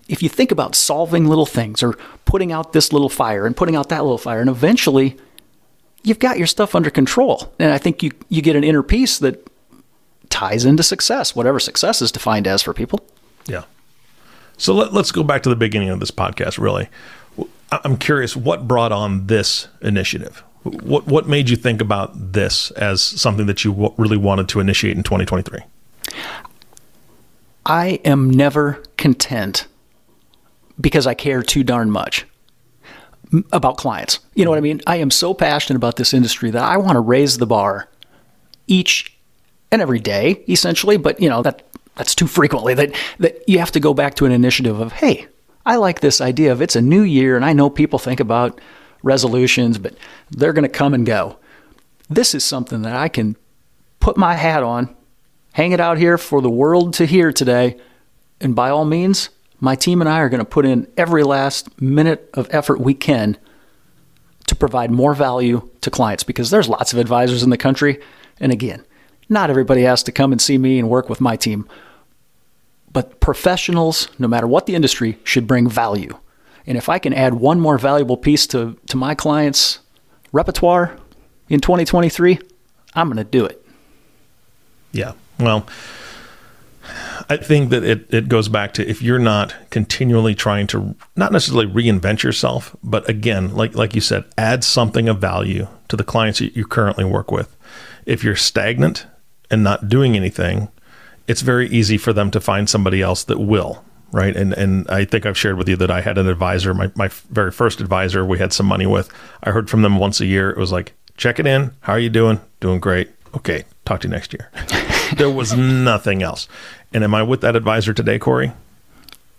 if 0.06 0.22
you 0.22 0.28
think 0.28 0.52
about 0.52 0.74
solving 0.74 1.26
little 1.26 1.46
things 1.46 1.82
or 1.82 1.94
putting 2.24 2.52
out 2.52 2.72
this 2.72 2.92
little 2.92 3.08
fire 3.08 3.46
and 3.46 3.56
putting 3.56 3.74
out 3.74 3.88
that 3.88 4.02
little 4.02 4.18
fire, 4.18 4.40
and 4.40 4.50
eventually 4.50 5.16
you've 6.04 6.18
got 6.18 6.38
your 6.38 6.46
stuff 6.46 6.74
under 6.74 6.90
control. 6.90 7.52
And 7.58 7.72
I 7.72 7.78
think 7.78 8.02
you, 8.02 8.12
you 8.28 8.42
get 8.42 8.54
an 8.54 8.62
inner 8.62 8.82
peace 8.82 9.18
that 9.18 9.44
ties 10.30 10.64
into 10.64 10.82
success, 10.82 11.34
whatever 11.34 11.58
success 11.58 12.00
is 12.00 12.12
defined 12.12 12.46
as 12.46 12.62
for 12.62 12.72
people. 12.72 13.00
Yeah. 13.46 13.64
So 14.56 14.74
let, 14.74 14.94
us 14.94 15.10
go 15.10 15.24
back 15.24 15.42
to 15.42 15.48
the 15.48 15.56
beginning 15.56 15.88
of 15.88 15.98
this 15.98 16.10
podcast, 16.10 16.58
really. 16.58 16.88
I'm 17.72 17.96
curious 17.96 18.36
what 18.36 18.68
brought 18.68 18.92
on 18.92 19.26
this 19.26 19.66
initiative? 19.80 20.44
What 20.62 21.06
what 21.06 21.28
made 21.28 21.50
you 21.50 21.56
think 21.56 21.80
about 21.80 22.32
this 22.32 22.70
as 22.72 23.02
something 23.02 23.46
that 23.46 23.64
you 23.64 23.72
w- 23.72 23.92
really 23.98 24.16
wanted 24.16 24.48
to 24.50 24.60
initiate 24.60 24.96
in 24.96 25.02
2023? 25.02 25.60
I 27.66 28.00
am 28.04 28.30
never 28.30 28.82
content 28.96 29.66
because 30.80 31.06
I 31.06 31.14
care 31.14 31.42
too 31.42 31.64
darn 31.64 31.90
much 31.90 32.26
about 33.52 33.76
clients. 33.76 34.20
You 34.34 34.44
know 34.44 34.50
what 34.50 34.58
I 34.58 34.62
mean? 34.62 34.80
I 34.86 34.96
am 34.96 35.10
so 35.10 35.34
passionate 35.34 35.76
about 35.76 35.96
this 35.96 36.14
industry 36.14 36.50
that 36.50 36.62
I 36.62 36.76
want 36.76 36.92
to 36.92 37.00
raise 37.00 37.38
the 37.38 37.46
bar 37.46 37.88
each 38.66 39.16
and 39.70 39.82
every 39.82 40.00
day, 40.00 40.44
essentially. 40.48 40.96
But 40.96 41.20
you 41.20 41.28
know 41.28 41.42
that 41.42 41.62
that's 41.96 42.14
too 42.14 42.26
frequently 42.26 42.74
that 42.74 42.94
that 43.18 43.48
you 43.48 43.58
have 43.58 43.72
to 43.72 43.80
go 43.80 43.94
back 43.94 44.14
to 44.16 44.26
an 44.26 44.32
initiative 44.32 44.80
of, 44.80 44.92
hey, 44.92 45.26
I 45.66 45.76
like 45.76 46.00
this 46.00 46.20
idea 46.20 46.52
of 46.52 46.60
it's 46.60 46.76
a 46.76 46.82
new 46.82 47.02
year, 47.02 47.36
and 47.36 47.44
I 47.44 47.52
know 47.52 47.70
people 47.70 47.98
think 47.98 48.20
about 48.20 48.60
resolutions, 49.02 49.78
but 49.78 49.94
they're 50.30 50.52
going 50.52 50.64
to 50.64 50.68
come 50.68 50.94
and 50.94 51.06
go. 51.06 51.38
This 52.10 52.34
is 52.34 52.44
something 52.44 52.82
that 52.82 52.96
I 52.96 53.08
can 53.08 53.36
put 54.00 54.16
my 54.16 54.34
hat 54.34 54.62
on, 54.62 54.94
hang 55.52 55.72
it 55.72 55.80
out 55.80 55.98
here 55.98 56.18
for 56.18 56.42
the 56.42 56.50
world 56.50 56.94
to 56.94 57.06
hear 57.06 57.32
today, 57.32 57.78
and 58.40 58.54
by 58.54 58.68
all 58.68 58.84
means, 58.84 59.30
my 59.64 59.74
team 59.74 60.00
and 60.00 60.08
I 60.08 60.20
are 60.20 60.28
going 60.28 60.40
to 60.40 60.44
put 60.44 60.66
in 60.66 60.86
every 60.96 61.24
last 61.24 61.80
minute 61.80 62.28
of 62.34 62.46
effort 62.50 62.80
we 62.80 62.92
can 62.92 63.38
to 64.46 64.54
provide 64.54 64.90
more 64.90 65.14
value 65.14 65.68
to 65.80 65.90
clients 65.90 66.22
because 66.22 66.50
there's 66.50 66.68
lots 66.68 66.92
of 66.92 66.98
advisors 66.98 67.42
in 67.42 67.48
the 67.48 67.56
country. 67.56 67.98
And 68.38 68.52
again, 68.52 68.84
not 69.30 69.48
everybody 69.48 69.82
has 69.82 70.02
to 70.02 70.12
come 70.12 70.32
and 70.32 70.40
see 70.40 70.58
me 70.58 70.78
and 70.78 70.90
work 70.90 71.08
with 71.08 71.20
my 71.20 71.34
team. 71.34 71.66
But 72.92 73.20
professionals, 73.20 74.08
no 74.18 74.28
matter 74.28 74.46
what 74.46 74.66
the 74.66 74.74
industry, 74.74 75.18
should 75.24 75.46
bring 75.46 75.68
value. 75.68 76.18
And 76.66 76.76
if 76.76 76.90
I 76.90 76.98
can 76.98 77.14
add 77.14 77.34
one 77.34 77.58
more 77.58 77.78
valuable 77.78 78.18
piece 78.18 78.46
to, 78.48 78.76
to 78.88 78.96
my 78.98 79.14
clients' 79.14 79.80
repertoire 80.30 80.96
in 81.48 81.60
2023, 81.60 82.38
I'm 82.94 83.08
going 83.08 83.16
to 83.16 83.24
do 83.24 83.46
it. 83.46 83.64
Yeah. 84.92 85.12
Well, 85.40 85.66
I 87.28 87.36
think 87.36 87.70
that 87.70 87.84
it, 87.84 88.12
it 88.12 88.28
goes 88.28 88.48
back 88.48 88.74
to 88.74 88.88
if 88.88 89.02
you're 89.02 89.18
not 89.18 89.54
continually 89.70 90.34
trying 90.34 90.66
to 90.68 90.94
not 91.16 91.32
necessarily 91.32 91.66
reinvent 91.66 92.22
yourself, 92.22 92.76
but 92.82 93.08
again, 93.08 93.54
like 93.54 93.74
like 93.74 93.94
you 93.94 94.00
said, 94.00 94.24
add 94.36 94.64
something 94.64 95.08
of 95.08 95.20
value 95.20 95.68
to 95.88 95.96
the 95.96 96.04
clients 96.04 96.38
that 96.38 96.56
you 96.56 96.64
currently 96.64 97.04
work 97.04 97.30
with. 97.30 97.56
If 98.06 98.22
you're 98.22 98.36
stagnant 98.36 99.06
and 99.50 99.62
not 99.62 99.88
doing 99.88 100.16
anything, 100.16 100.68
it's 101.26 101.40
very 101.40 101.68
easy 101.68 101.98
for 101.98 102.12
them 102.12 102.30
to 102.32 102.40
find 102.40 102.68
somebody 102.68 103.00
else 103.02 103.24
that 103.24 103.38
will 103.38 103.84
right? 104.12 104.36
And 104.36 104.52
and 104.52 104.88
i 104.88 105.04
think 105.04 105.26
i've 105.26 105.36
shared 105.36 105.58
with 105.58 105.68
you 105.68 105.74
that 105.74 105.90
i 105.90 106.00
had 106.00 106.18
an 106.18 106.28
advisor 106.28 106.72
my, 106.72 106.88
my 106.94 107.08
very 107.30 107.50
first 107.50 107.80
advisor 107.80 108.24
we 108.24 108.38
had 108.38 108.52
some 108.52 108.66
money 108.66 108.86
with. 108.86 109.10
I 109.42 109.50
heard 109.50 109.68
from 109.68 109.82
them 109.82 109.98
once 109.98 110.20
a 110.20 110.26
year. 110.26 110.50
It 110.50 110.56
was 110.56 110.70
like 110.70 110.92
check 111.16 111.40
it 111.40 111.46
in. 111.46 111.72
How 111.80 111.94
are 111.94 111.98
you 111.98 112.10
doing? 112.10 112.40
Doing 112.60 112.78
great. 112.78 113.10
Okay 113.34 113.64
talk 113.84 114.00
to 114.00 114.08
you 114.08 114.12
next 114.12 114.32
year 114.32 114.50
there 115.16 115.30
was 115.30 115.56
nothing 115.56 116.22
else 116.22 116.48
and 116.92 117.04
am 117.04 117.14
i 117.14 117.22
with 117.22 117.40
that 117.40 117.56
advisor 117.56 117.92
today 117.92 118.18
corey 118.18 118.52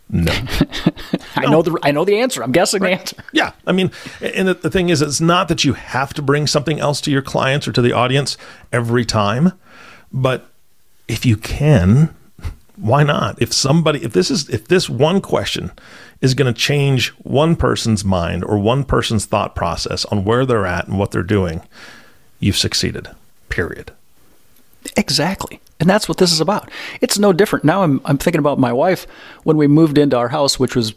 no. 0.10 0.32
I 1.36 1.48
know 1.48 1.64
the 1.64 1.80
I 1.82 1.92
know 1.92 2.06
the 2.06 2.20
answer. 2.20 2.44
I'm 2.44 2.52
guessing 2.52 2.82
right. 2.82 2.92
the 2.92 3.00
answer. 3.00 3.24
Yeah. 3.34 3.52
I 3.66 3.72
mean, 3.72 3.92
and 4.22 4.48
the, 4.48 4.54
the 4.54 4.70
thing 4.70 4.90
is 4.90 5.02
it's 5.02 5.20
not 5.20 5.48
that 5.48 5.64
you 5.64 5.74
have 5.74 6.14
to 6.14 6.22
bring 6.22 6.46
something 6.48 6.80
else 6.80 7.02
to 7.02 7.12
your 7.12 7.24
clients 7.24 7.68
or 7.68 7.72
to 7.72 7.82
the 7.82 7.92
audience 7.92 8.38
every 8.72 9.04
time, 9.04 9.54
but 10.12 10.48
if 11.08 11.26
you 11.26 11.38
can, 11.38 12.16
why 12.76 13.04
not? 13.04 13.42
If 13.42 13.54
somebody, 13.54 14.04
if 14.04 14.14
this 14.14 14.30
is, 14.30 14.50
if 14.50 14.68
this 14.68 14.90
one 14.90 15.22
question 15.22 15.72
is 16.22 16.34
going 16.34 16.54
to 16.54 16.60
change 16.60 17.10
one 17.24 17.56
person's 17.56 18.04
mind 18.04 18.44
or 18.44 18.58
one 18.58 18.84
person's 18.84 19.26
thought 19.26 19.56
process 19.56 20.06
on 20.06 20.26
where 20.26 20.46
they're 20.46 20.66
at 20.66 20.88
and 20.88 21.00
what 21.00 21.12
they're 21.12 21.24
doing, 21.24 21.62
you've 22.40 22.58
succeeded. 22.58 23.08
Period. 23.50 23.92
Exactly. 24.98 25.60
And 25.80 25.90
that's 25.90 26.08
what 26.08 26.18
this 26.18 26.32
is 26.32 26.40
about. 26.40 26.70
It's 27.02 27.20
no 27.20 27.34
different. 27.34 27.66
Now 27.66 27.84
I'm, 27.84 28.02
I'm 28.06 28.18
thinking 28.18 28.40
about 28.40 28.60
my 28.60 28.72
wife 28.72 29.06
when 29.44 29.58
we 29.58 29.68
moved 29.68 29.98
into 29.98 30.18
our 30.18 30.30
house, 30.30 30.60
which 30.60 30.76
was 30.76 30.94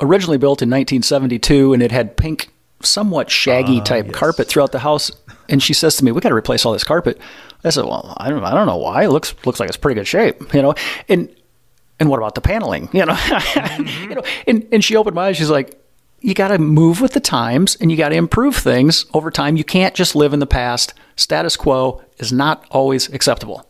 originally 0.00 0.38
built 0.38 0.62
in 0.62 0.68
1972 0.68 1.72
and 1.72 1.82
it 1.82 1.92
had 1.92 2.16
pink, 2.16 2.52
somewhat 2.80 3.30
shaggy 3.30 3.80
uh, 3.80 3.84
type 3.84 4.06
yes. 4.06 4.14
carpet 4.14 4.48
throughout 4.48 4.72
the 4.72 4.80
house. 4.80 5.10
And 5.48 5.62
she 5.62 5.74
says 5.74 5.96
to 5.96 6.04
me, 6.04 6.12
We 6.12 6.20
got 6.20 6.30
to 6.30 6.34
replace 6.34 6.66
all 6.66 6.72
this 6.72 6.84
carpet. 6.84 7.20
I 7.64 7.70
said, 7.70 7.84
well, 7.84 8.14
I 8.18 8.30
don't, 8.30 8.44
I 8.44 8.52
don't 8.52 8.66
know 8.66 8.76
why. 8.76 9.04
It 9.04 9.08
looks 9.08 9.34
looks 9.44 9.58
like 9.58 9.68
it's 9.68 9.76
pretty 9.76 9.98
good 9.98 10.06
shape, 10.06 10.54
you 10.54 10.62
know. 10.62 10.74
And 11.08 11.34
and 11.98 12.08
what 12.08 12.18
about 12.18 12.34
the 12.34 12.40
paneling, 12.40 12.88
you 12.92 13.04
know? 13.04 13.14
mm-hmm. 13.14 14.10
you 14.10 14.14
know, 14.16 14.22
and 14.46 14.66
and 14.72 14.84
she 14.84 14.96
opened 14.96 15.16
my 15.16 15.28
eyes. 15.28 15.36
She's 15.36 15.50
like, 15.50 15.80
you 16.20 16.34
got 16.34 16.48
to 16.48 16.58
move 16.58 17.00
with 17.00 17.12
the 17.12 17.20
times 17.20 17.76
and 17.80 17.90
you 17.90 17.96
got 17.96 18.08
to 18.10 18.16
improve 18.16 18.56
things 18.56 19.06
over 19.14 19.30
time. 19.30 19.56
You 19.56 19.64
can't 19.64 19.94
just 19.94 20.14
live 20.14 20.32
in 20.32 20.40
the 20.40 20.46
past. 20.46 20.94
Status 21.16 21.56
quo 21.56 22.02
is 22.18 22.32
not 22.32 22.64
always 22.70 23.08
acceptable. 23.12 23.66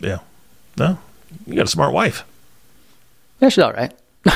Yeah. 0.00 0.18
No, 0.76 0.98
you 1.46 1.54
got 1.54 1.66
a 1.66 1.70
smart 1.70 1.92
wife. 1.92 2.24
Yeah, 3.40 3.48
she's 3.50 3.62
all 3.62 3.72
right. 3.72 3.92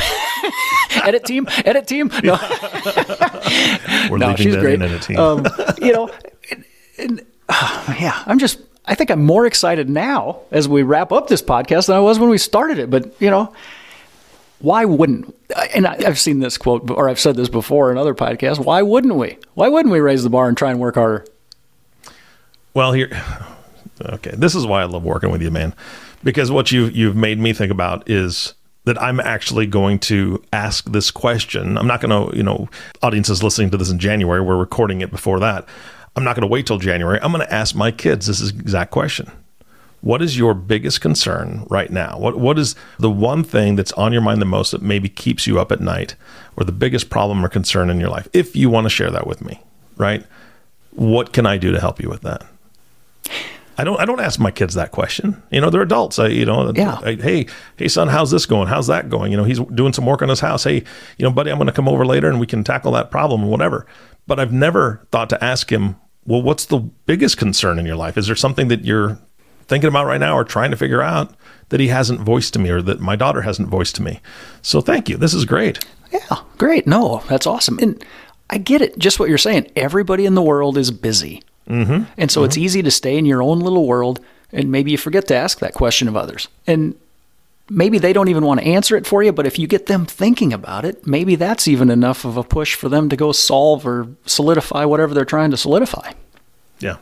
edit 1.04 1.24
team, 1.24 1.46
edit 1.64 1.86
team. 1.86 2.10
No, 2.22 2.34
We're 4.10 4.18
no 4.18 4.36
she's 4.36 4.56
great. 4.56 4.80
edit 4.82 5.02
team. 5.02 5.18
Um, 5.18 5.46
you 5.80 5.92
know, 5.92 6.10
and, 6.50 6.64
and, 6.98 7.20
yeah, 7.98 8.22
I'm 8.26 8.38
just, 8.38 8.60
I 8.86 8.94
think 8.94 9.10
I'm 9.10 9.24
more 9.24 9.46
excited 9.46 9.88
now 9.88 10.40
as 10.50 10.68
we 10.68 10.82
wrap 10.82 11.12
up 11.12 11.28
this 11.28 11.42
podcast 11.42 11.86
than 11.86 11.96
I 11.96 12.00
was 12.00 12.18
when 12.18 12.28
we 12.28 12.38
started 12.38 12.78
it. 12.78 12.90
But, 12.90 13.20
you 13.20 13.30
know, 13.30 13.52
why 14.58 14.84
wouldn't? 14.84 15.34
And 15.74 15.86
I've 15.86 16.18
seen 16.18 16.40
this 16.40 16.56
quote, 16.58 16.90
or 16.90 17.08
I've 17.08 17.20
said 17.20 17.36
this 17.36 17.48
before 17.48 17.90
in 17.90 17.98
other 17.98 18.14
podcasts. 18.14 18.64
Why 18.64 18.82
wouldn't 18.82 19.14
we? 19.14 19.38
Why 19.54 19.68
wouldn't 19.68 19.92
we 19.92 20.00
raise 20.00 20.22
the 20.22 20.30
bar 20.30 20.48
and 20.48 20.56
try 20.56 20.70
and 20.70 20.80
work 20.80 20.94
harder? 20.94 21.26
Well, 22.74 22.92
here, 22.92 23.10
okay, 24.00 24.32
this 24.36 24.54
is 24.54 24.66
why 24.66 24.82
I 24.82 24.84
love 24.84 25.04
working 25.04 25.30
with 25.30 25.42
you, 25.42 25.50
man, 25.50 25.74
because 26.24 26.50
what 26.50 26.72
you 26.72 26.86
you've 26.86 27.16
made 27.16 27.38
me 27.38 27.52
think 27.52 27.70
about 27.70 28.08
is 28.08 28.54
that 28.84 29.00
I'm 29.02 29.18
actually 29.18 29.66
going 29.66 29.98
to 29.98 30.42
ask 30.52 30.90
this 30.92 31.10
question. 31.10 31.76
I'm 31.76 31.88
not 31.88 32.00
going 32.00 32.30
to, 32.30 32.36
you 32.36 32.44
know, 32.44 32.68
audiences 33.02 33.42
listening 33.42 33.70
to 33.70 33.76
this 33.76 33.90
in 33.90 33.98
January. 33.98 34.40
We're 34.40 34.56
recording 34.56 35.00
it 35.00 35.10
before 35.10 35.40
that. 35.40 35.66
I'm 36.14 36.22
not 36.24 36.36
going 36.36 36.42
to 36.42 36.52
wait 36.52 36.66
till 36.66 36.78
January. 36.78 37.18
I'm 37.20 37.32
going 37.32 37.44
to 37.44 37.52
ask 37.52 37.74
my 37.74 37.90
kids 37.90 38.26
this 38.26 38.48
exact 38.48 38.92
question. 38.92 39.30
What 40.00 40.22
is 40.22 40.38
your 40.38 40.54
biggest 40.54 41.00
concern 41.00 41.66
right 41.68 41.90
now? 41.90 42.18
What 42.18 42.38
what 42.38 42.58
is 42.58 42.76
the 42.98 43.10
one 43.10 43.42
thing 43.42 43.76
that's 43.76 43.92
on 43.92 44.12
your 44.12 44.22
mind 44.22 44.40
the 44.40 44.46
most 44.46 44.70
that 44.70 44.82
maybe 44.82 45.08
keeps 45.08 45.46
you 45.46 45.58
up 45.58 45.72
at 45.72 45.80
night 45.80 46.14
or 46.56 46.64
the 46.64 46.72
biggest 46.72 47.10
problem 47.10 47.44
or 47.44 47.48
concern 47.48 47.90
in 47.90 47.98
your 47.98 48.10
life? 48.10 48.28
If 48.32 48.54
you 48.54 48.70
want 48.70 48.84
to 48.84 48.90
share 48.90 49.10
that 49.10 49.26
with 49.26 49.42
me, 49.42 49.62
right? 49.96 50.24
What 50.92 51.32
can 51.32 51.46
I 51.46 51.58
do 51.58 51.72
to 51.72 51.80
help 51.80 52.00
you 52.00 52.08
with 52.08 52.22
that? 52.22 52.46
I 53.78 53.84
don't. 53.84 54.00
I 54.00 54.04
don't 54.04 54.20
ask 54.20 54.40
my 54.40 54.50
kids 54.50 54.74
that 54.74 54.92
question. 54.92 55.42
You 55.50 55.60
know, 55.60 55.68
they're 55.68 55.82
adults. 55.82 56.18
I, 56.18 56.28
you 56.28 56.46
know, 56.46 56.72
yeah. 56.74 56.98
I, 57.02 57.14
hey, 57.14 57.46
hey, 57.76 57.88
son, 57.88 58.08
how's 58.08 58.30
this 58.30 58.46
going? 58.46 58.68
How's 58.68 58.86
that 58.86 59.10
going? 59.10 59.30
You 59.32 59.36
know, 59.36 59.44
he's 59.44 59.60
doing 59.60 59.92
some 59.92 60.06
work 60.06 60.22
on 60.22 60.28
his 60.28 60.40
house. 60.40 60.64
Hey, 60.64 60.76
you 61.18 61.24
know, 61.24 61.30
buddy, 61.30 61.50
I'm 61.50 61.58
going 61.58 61.66
to 61.66 61.72
come 61.72 61.88
over 61.88 62.06
later 62.06 62.28
and 62.28 62.40
we 62.40 62.46
can 62.46 62.64
tackle 62.64 62.92
that 62.92 63.10
problem 63.10 63.44
or 63.44 63.50
whatever. 63.50 63.86
But 64.26 64.40
I've 64.40 64.52
never 64.52 65.06
thought 65.12 65.28
to 65.30 65.44
ask 65.44 65.70
him, 65.70 65.96
well, 66.24 66.42
what's 66.42 66.64
the 66.64 66.78
biggest 66.78 67.36
concern 67.36 67.78
in 67.78 67.86
your 67.86 67.96
life? 67.96 68.16
Is 68.16 68.26
there 68.26 68.36
something 68.36 68.68
that 68.68 68.84
you're 68.84 69.18
thinking 69.68 69.88
about 69.88 70.06
right 70.06 70.20
now 70.20 70.36
or 70.36 70.44
trying 70.44 70.70
to 70.70 70.76
figure 70.76 71.02
out 71.02 71.34
that 71.68 71.80
he 71.80 71.88
hasn't 71.88 72.20
voiced 72.20 72.52
to 72.54 72.58
me 72.58 72.70
or 72.70 72.82
that 72.82 73.00
my 73.00 73.16
daughter 73.16 73.42
hasn't 73.42 73.68
voiced 73.68 73.96
to 73.96 74.02
me? 74.02 74.20
So 74.62 74.80
thank 74.80 75.08
you. 75.08 75.16
This 75.16 75.34
is 75.34 75.44
great. 75.44 75.84
Yeah, 76.12 76.40
great. 76.58 76.86
No, 76.86 77.22
that's 77.28 77.46
awesome. 77.46 77.78
And 77.80 78.04
I 78.50 78.58
get 78.58 78.82
it. 78.82 78.98
Just 78.98 79.18
what 79.18 79.28
you're 79.28 79.38
saying. 79.38 79.70
Everybody 79.74 80.26
in 80.26 80.34
the 80.34 80.42
world 80.42 80.78
is 80.78 80.90
busy. 80.90 81.42
Mm-hmm. 81.68 82.04
And 82.16 82.30
so 82.30 82.40
mm-hmm. 82.40 82.46
it's 82.46 82.56
easy 82.56 82.82
to 82.82 82.90
stay 82.90 83.18
in 83.18 83.26
your 83.26 83.42
own 83.42 83.60
little 83.60 83.86
world 83.86 84.20
and 84.52 84.70
maybe 84.70 84.90
you 84.90 84.98
forget 84.98 85.26
to 85.28 85.34
ask 85.34 85.58
that 85.58 85.74
question 85.74 86.08
of 86.08 86.16
others. 86.16 86.48
And 86.66 86.94
maybe 87.68 87.98
they 87.98 88.12
don't 88.12 88.28
even 88.28 88.44
want 88.44 88.60
to 88.60 88.66
answer 88.66 88.96
it 88.96 89.06
for 89.06 89.22
you, 89.22 89.32
but 89.32 89.46
if 89.46 89.58
you 89.58 89.66
get 89.66 89.86
them 89.86 90.06
thinking 90.06 90.52
about 90.52 90.84
it, 90.84 91.06
maybe 91.06 91.34
that's 91.34 91.66
even 91.66 91.90
enough 91.90 92.24
of 92.24 92.36
a 92.36 92.44
push 92.44 92.74
for 92.74 92.88
them 92.88 93.08
to 93.08 93.16
go 93.16 93.32
solve 93.32 93.86
or 93.86 94.08
solidify 94.24 94.84
whatever 94.84 95.14
they're 95.14 95.24
trying 95.24 95.50
to 95.50 95.56
solidify. 95.56 96.12
Yeah. 96.78 96.96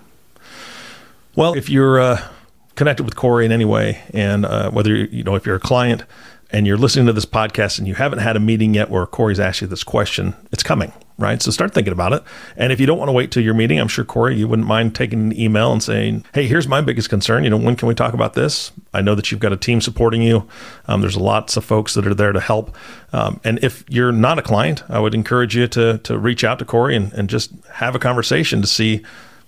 Well, 1.36 1.54
if 1.54 1.68
you're 1.68 2.00
uh, 2.00 2.28
connected 2.76 3.04
with 3.04 3.16
Corey 3.16 3.46
in 3.46 3.52
any 3.52 3.64
way, 3.64 4.02
and 4.12 4.44
uh, 4.44 4.70
whether 4.70 4.94
you 4.94 5.22
know 5.22 5.34
if 5.34 5.46
you're 5.46 5.56
a 5.56 5.60
client 5.60 6.04
and 6.50 6.66
you're 6.66 6.76
listening 6.76 7.06
to 7.06 7.12
this 7.12 7.26
podcast 7.26 7.78
and 7.78 7.88
you 7.88 7.94
haven't 7.94 8.20
had 8.20 8.36
a 8.36 8.40
meeting 8.40 8.74
yet 8.74 8.90
where 8.90 9.06
Corey's 9.06 9.40
asked 9.40 9.60
you 9.60 9.66
this 9.66 9.84
question, 9.84 10.34
it's 10.52 10.62
coming 10.62 10.92
right? 11.16 11.40
So 11.40 11.50
start 11.50 11.72
thinking 11.72 11.92
about 11.92 12.12
it. 12.12 12.22
And 12.56 12.72
if 12.72 12.80
you 12.80 12.86
don't 12.86 12.98
want 12.98 13.08
to 13.08 13.12
wait 13.12 13.30
till 13.30 13.42
your 13.42 13.54
meeting, 13.54 13.78
I'm 13.78 13.88
sure 13.88 14.04
Corey, 14.04 14.36
you 14.36 14.48
wouldn't 14.48 14.66
mind 14.66 14.94
taking 14.94 15.20
an 15.20 15.38
email 15.38 15.72
and 15.72 15.82
saying, 15.82 16.24
"Hey, 16.34 16.46
here's 16.46 16.66
my 16.66 16.80
biggest 16.80 17.08
concern. 17.08 17.44
You 17.44 17.50
know, 17.50 17.56
when 17.56 17.76
can 17.76 17.88
we 17.88 17.94
talk 17.94 18.14
about 18.14 18.34
this? 18.34 18.72
I 18.92 19.00
know 19.00 19.14
that 19.14 19.30
you've 19.30 19.40
got 19.40 19.52
a 19.52 19.56
team 19.56 19.80
supporting 19.80 20.22
you. 20.22 20.48
Um, 20.86 21.00
there's 21.00 21.16
lots 21.16 21.56
of 21.56 21.64
folks 21.64 21.94
that 21.94 22.06
are 22.06 22.14
there 22.14 22.32
to 22.32 22.40
help. 22.40 22.76
Um, 23.12 23.40
and 23.44 23.62
if 23.62 23.84
you're 23.88 24.12
not 24.12 24.38
a 24.38 24.42
client, 24.42 24.82
I 24.88 24.98
would 24.98 25.14
encourage 25.14 25.56
you 25.56 25.68
to 25.68 25.98
to 25.98 26.18
reach 26.18 26.42
out 26.42 26.58
to 26.58 26.64
Corey 26.64 26.96
and, 26.96 27.12
and 27.12 27.28
just 27.28 27.52
have 27.74 27.94
a 27.94 27.98
conversation 27.98 28.60
to 28.60 28.66
see 28.66 29.02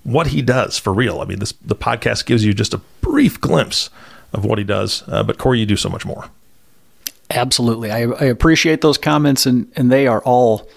what 0.07 0.29
he 0.29 0.41
does 0.41 0.79
for 0.79 0.93
real. 0.93 1.21
I 1.21 1.25
mean, 1.25 1.41
this 1.41 1.53
the 1.53 1.75
podcast 1.75 2.27
gives 2.27 2.45
you 2.45 2.55
just 2.55 2.73
a 2.73 2.79
brief 3.01 3.41
glimpse 3.41 3.91
of 4.33 4.45
what 4.45 4.59
he 4.59 4.65
does, 4.65 5.03
uh, 5.09 5.23
but 5.25 5.37
Corey, 5.37 5.59
you 5.59 5.67
do 5.67 5.77
so 5.77 5.89
much 5.89 6.07
more. 6.07 6.31
Absolutely, 7.29 7.91
I, 7.91 8.03
I 8.03 8.25
appreciate 8.25 8.83
those 8.83 8.99
comments, 8.99 9.47
and 9.47 9.71
and 9.75 9.91
they 9.91 10.07
are 10.07 10.23
all 10.23 10.69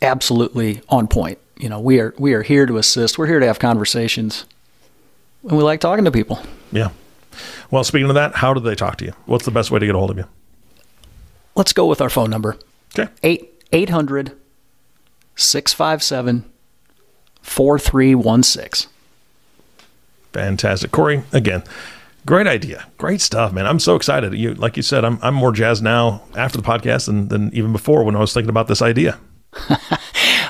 absolutely 0.00 0.80
on 0.88 1.06
point. 1.06 1.38
You 1.58 1.68
know, 1.68 1.80
we 1.80 2.00
are 2.00 2.14
we 2.18 2.32
are 2.32 2.42
here 2.42 2.64
to 2.64 2.78
assist. 2.78 3.18
We're 3.18 3.26
here 3.26 3.40
to 3.40 3.46
have 3.46 3.58
conversations, 3.58 4.46
and 5.42 5.58
we 5.58 5.62
like 5.62 5.80
talking 5.80 6.06
to 6.06 6.10
people. 6.10 6.40
Yeah. 6.72 6.90
Well, 7.70 7.84
speaking 7.84 8.08
of 8.08 8.14
that, 8.14 8.36
how 8.36 8.54
do 8.54 8.60
they 8.60 8.74
talk 8.74 8.96
to 8.98 9.04
you? 9.04 9.12
What's 9.26 9.44
the 9.44 9.50
best 9.50 9.70
way 9.70 9.78
to 9.78 9.86
get 9.86 9.94
a 9.94 9.98
hold 9.98 10.10
of 10.10 10.16
you? 10.16 10.24
Let's 11.54 11.72
go 11.74 11.86
with 11.86 12.00
our 12.00 12.10
phone 12.10 12.30
number. 12.30 12.56
Okay. 12.98 13.12
8 13.22 13.64
800 13.72 14.32
657 15.36 16.50
4316. 17.42 18.90
Fantastic. 20.32 20.92
Corey, 20.92 21.22
again, 21.32 21.64
great 22.26 22.46
idea. 22.46 22.86
Great 22.98 23.20
stuff, 23.20 23.52
man. 23.52 23.66
I'm 23.66 23.80
so 23.80 23.96
excited. 23.96 24.32
You 24.34 24.54
like 24.54 24.76
you 24.76 24.82
said, 24.82 25.04
I'm 25.04 25.18
I'm 25.22 25.34
more 25.34 25.52
jazzed 25.52 25.82
now 25.82 26.22
after 26.36 26.58
the 26.58 26.66
podcast 26.66 27.06
than, 27.06 27.28
than 27.28 27.52
even 27.54 27.72
before 27.72 28.04
when 28.04 28.14
I 28.14 28.20
was 28.20 28.32
thinking 28.32 28.50
about 28.50 28.68
this 28.68 28.82
idea. 28.82 29.18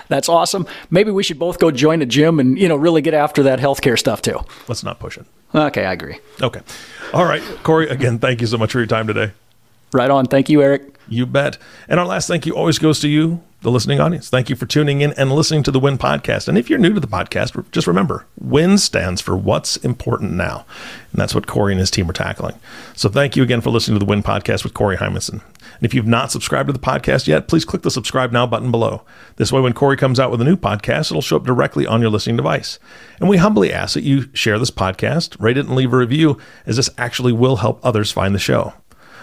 That's 0.09 0.29
awesome. 0.29 0.67
Maybe 0.91 1.11
we 1.13 1.23
should 1.23 1.39
both 1.39 1.59
go 1.61 1.71
join 1.71 2.03
a 2.03 2.07
gym 2.07 2.41
and, 2.41 2.59
you 2.59 2.69
know, 2.69 2.75
really 2.77 3.01
get 3.01 3.15
after 3.15 3.45
that 3.45 3.61
healthcare 3.61 3.97
stuff 3.99 4.21
too. 4.21 4.41
Let's 4.67 4.83
not 4.83 4.99
push 4.99 5.17
it. 5.17 5.25
Okay, 5.55 5.85
I 5.85 5.93
agree. 5.93 6.19
Okay. 6.43 6.61
All 7.15 7.25
right. 7.25 7.43
Corey, 7.63 7.89
again, 7.89 8.19
thank 8.19 8.41
you 8.41 8.49
so 8.49 8.59
much 8.59 8.73
for 8.73 8.79
your 8.79 8.89
time 8.89 9.07
today. 9.07 9.31
Right 9.93 10.11
on. 10.11 10.27
Thank 10.27 10.49
you, 10.49 10.63
Eric. 10.63 10.97
You 11.09 11.27
bet. 11.27 11.59
And 11.89 12.01
our 12.01 12.07
last 12.07 12.27
thank 12.27 12.45
you 12.45 12.57
always 12.57 12.79
goes 12.79 13.01
to 13.01 13.09
you, 13.09 13.41
the 13.63 13.71
listening 13.71 14.01
audience. 14.01 14.31
Thank 14.31 14.49
you 14.49 14.57
for 14.57 14.65
tuning 14.65 15.03
in 15.03 15.13
and 15.15 15.31
listening 15.31 15.63
to 15.65 15.71
the 15.71 15.79
WIN 15.79 15.99
podcast. 15.99 16.49
And 16.49 16.57
if 16.57 16.71
you're 16.71 16.79
new 16.79 16.95
to 16.95 17.01
the 17.01 17.07
podcast, 17.07 17.71
just 17.73 17.87
remember 17.87 18.25
WIN 18.41 18.79
stands 18.79 19.21
for 19.21 19.37
What's 19.37 19.77
Important 19.77 20.33
Now. 20.33 20.65
And 21.13 21.21
that's 21.21 21.35
what 21.35 21.47
Corey 21.47 21.75
and 21.75 21.81
his 21.81 21.91
team 21.91 22.09
are 22.09 22.15
tackling. 22.15 22.59
So 22.95 23.11
thank 23.11 23.37
you 23.37 23.43
again 23.43 23.61
for 23.61 23.69
listening 23.69 23.99
to 23.99 24.05
the 24.05 24.09
WIN 24.09 24.23
podcast 24.23 24.65
with 24.65 24.73
Corey 24.73 24.97
Heimensen. 24.97 25.43
And 25.43 25.83
if 25.83 25.93
you've 25.93 26.07
not 26.07 26.33
subscribed 26.33 26.69
to 26.69 26.73
the 26.73 26.79
podcast 26.79 27.27
yet, 27.27 27.49
please 27.49 27.67
click 27.67 27.83
the 27.83 27.91
subscribe 27.91 28.33
now 28.33 28.47
button 28.47 28.71
below. 28.71 29.03
This 29.37 29.53
way, 29.53 29.61
when 29.61 29.75
Corey 29.75 29.97
comes 29.97 30.19
out 30.19 30.31
with 30.31 30.41
a 30.41 30.45
new 30.45 30.57
podcast, 30.57 31.11
it'll 31.11 31.21
show 31.21 31.37
up 31.37 31.45
directly 31.45 31.87
on 31.87 32.01
your 32.01 32.11
listening 32.11 32.37
device. 32.37 32.79
And 33.19 33.29
we 33.29 33.37
humbly 33.37 33.73
ask 33.73 33.93
that 33.93 34.05
you 34.05 34.31
share 34.33 34.59
this 34.59 34.71
podcast, 34.71 35.39
rate 35.39 35.59
it, 35.59 35.67
and 35.67 35.77
leave 35.77 35.93
a 35.93 35.99
review, 35.99 36.39
as 36.65 36.77
this 36.77 36.91
actually 36.97 37.33
will 37.33 37.57
help 37.57 37.79
others 37.83 38.11
find 38.11 38.35
the 38.35 38.39
show. 38.39 38.73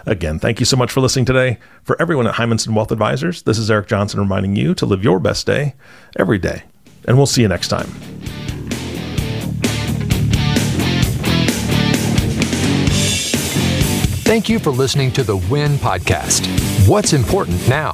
Again, 0.06 0.40
thank 0.40 0.60
you 0.60 0.66
so 0.66 0.78
much 0.78 0.92
for 0.92 1.02
listening 1.02 1.26
today. 1.26 1.58
For 1.84 2.00
everyone 2.02 2.28
at 2.28 2.36
Heimensen 2.36 2.74
Wealth 2.74 2.92
Advisors, 2.92 3.42
this 3.44 3.58
is 3.58 3.72
Eric 3.72 3.88
Johnson 3.88 4.20
reminding 4.20 4.56
you 4.56 4.74
to 4.76 4.86
live 4.86 5.04
your 5.04 5.20
best 5.20 5.46
day 5.46 5.76
every 6.18 6.38
day. 6.38 6.64
And 7.06 7.18
we'll 7.18 7.26
see 7.26 7.42
you 7.42 7.48
next 7.48 7.70
time. 7.70 7.88
Thank 14.28 14.50
you 14.50 14.60
for 14.60 14.72
listening 14.72 15.12
to 15.14 15.24
the 15.24 15.38
WIN 15.38 15.78
Podcast. 15.78 16.46
What's 16.88 17.14
important 17.14 17.68
now? 17.70 17.94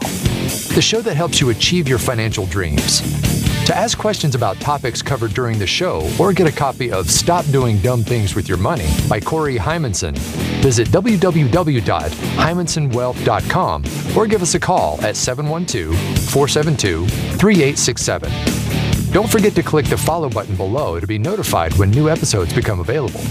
The 0.74 0.82
show 0.82 1.00
that 1.02 1.16
helps 1.16 1.40
you 1.40 1.52
achieve 1.52 1.88
your 1.88 2.00
financial 2.00 2.48
dreams. 2.48 3.43
To 3.68 3.76
ask 3.76 3.98
questions 3.98 4.36
about 4.36 4.60
topics 4.60 5.02
covered 5.02 5.34
during 5.34 5.58
the 5.58 5.66
show 5.66 6.06
or 6.20 6.34
get 6.34 6.48
a 6.48 6.52
copy 6.52 6.92
of 6.92 7.10
Stop 7.10 7.46
Doing 7.46 7.78
Dumb 7.78 8.04
Things 8.04 8.36
with 8.36 8.50
Your 8.50 8.58
Money 8.58 8.90
by 9.08 9.22
Corey 9.22 9.56
Heimensen, 9.56 10.18
visit 10.62 10.90
www.heimensenwealth.com 10.90 13.84
or 14.18 14.28
give 14.28 14.42
us 14.42 14.56
a 14.56 14.60
call 14.60 15.00
at 15.02 15.16
712 15.16 15.96
472 16.30 17.08
3867. 17.08 19.12
Don't 19.14 19.32
forget 19.32 19.56
to 19.56 19.64
click 19.64 19.86
the 19.86 19.98
follow 19.98 20.30
button 20.30 20.58
below 20.58 21.00
to 21.00 21.08
be 21.08 21.18
notified 21.18 21.74
when 21.76 21.90
new 21.90 22.10
episodes 22.10 22.52
become 22.52 22.82
available. 22.82 23.22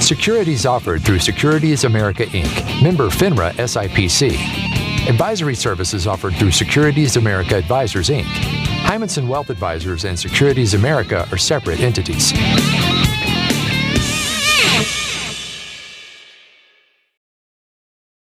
Securities 0.00 0.64
offered 0.64 1.02
through 1.02 1.18
Securities 1.18 1.84
America 1.84 2.24
Inc., 2.26 2.82
member 2.82 3.10
FINRA 3.10 3.52
SIPC. 3.52 4.38
Advisory 5.06 5.54
services 5.54 6.06
offered 6.06 6.34
through 6.36 6.52
Securities 6.52 7.16
America 7.16 7.56
Advisors 7.56 8.08
Inc. 8.08 8.24
Heimensen 8.84 9.28
Wealth 9.28 9.50
Advisors 9.50 10.04
and 10.04 10.18
Securities 10.18 10.74
America 10.74 11.28
are 11.30 11.38
separate 11.38 11.80
entities. 11.80 12.32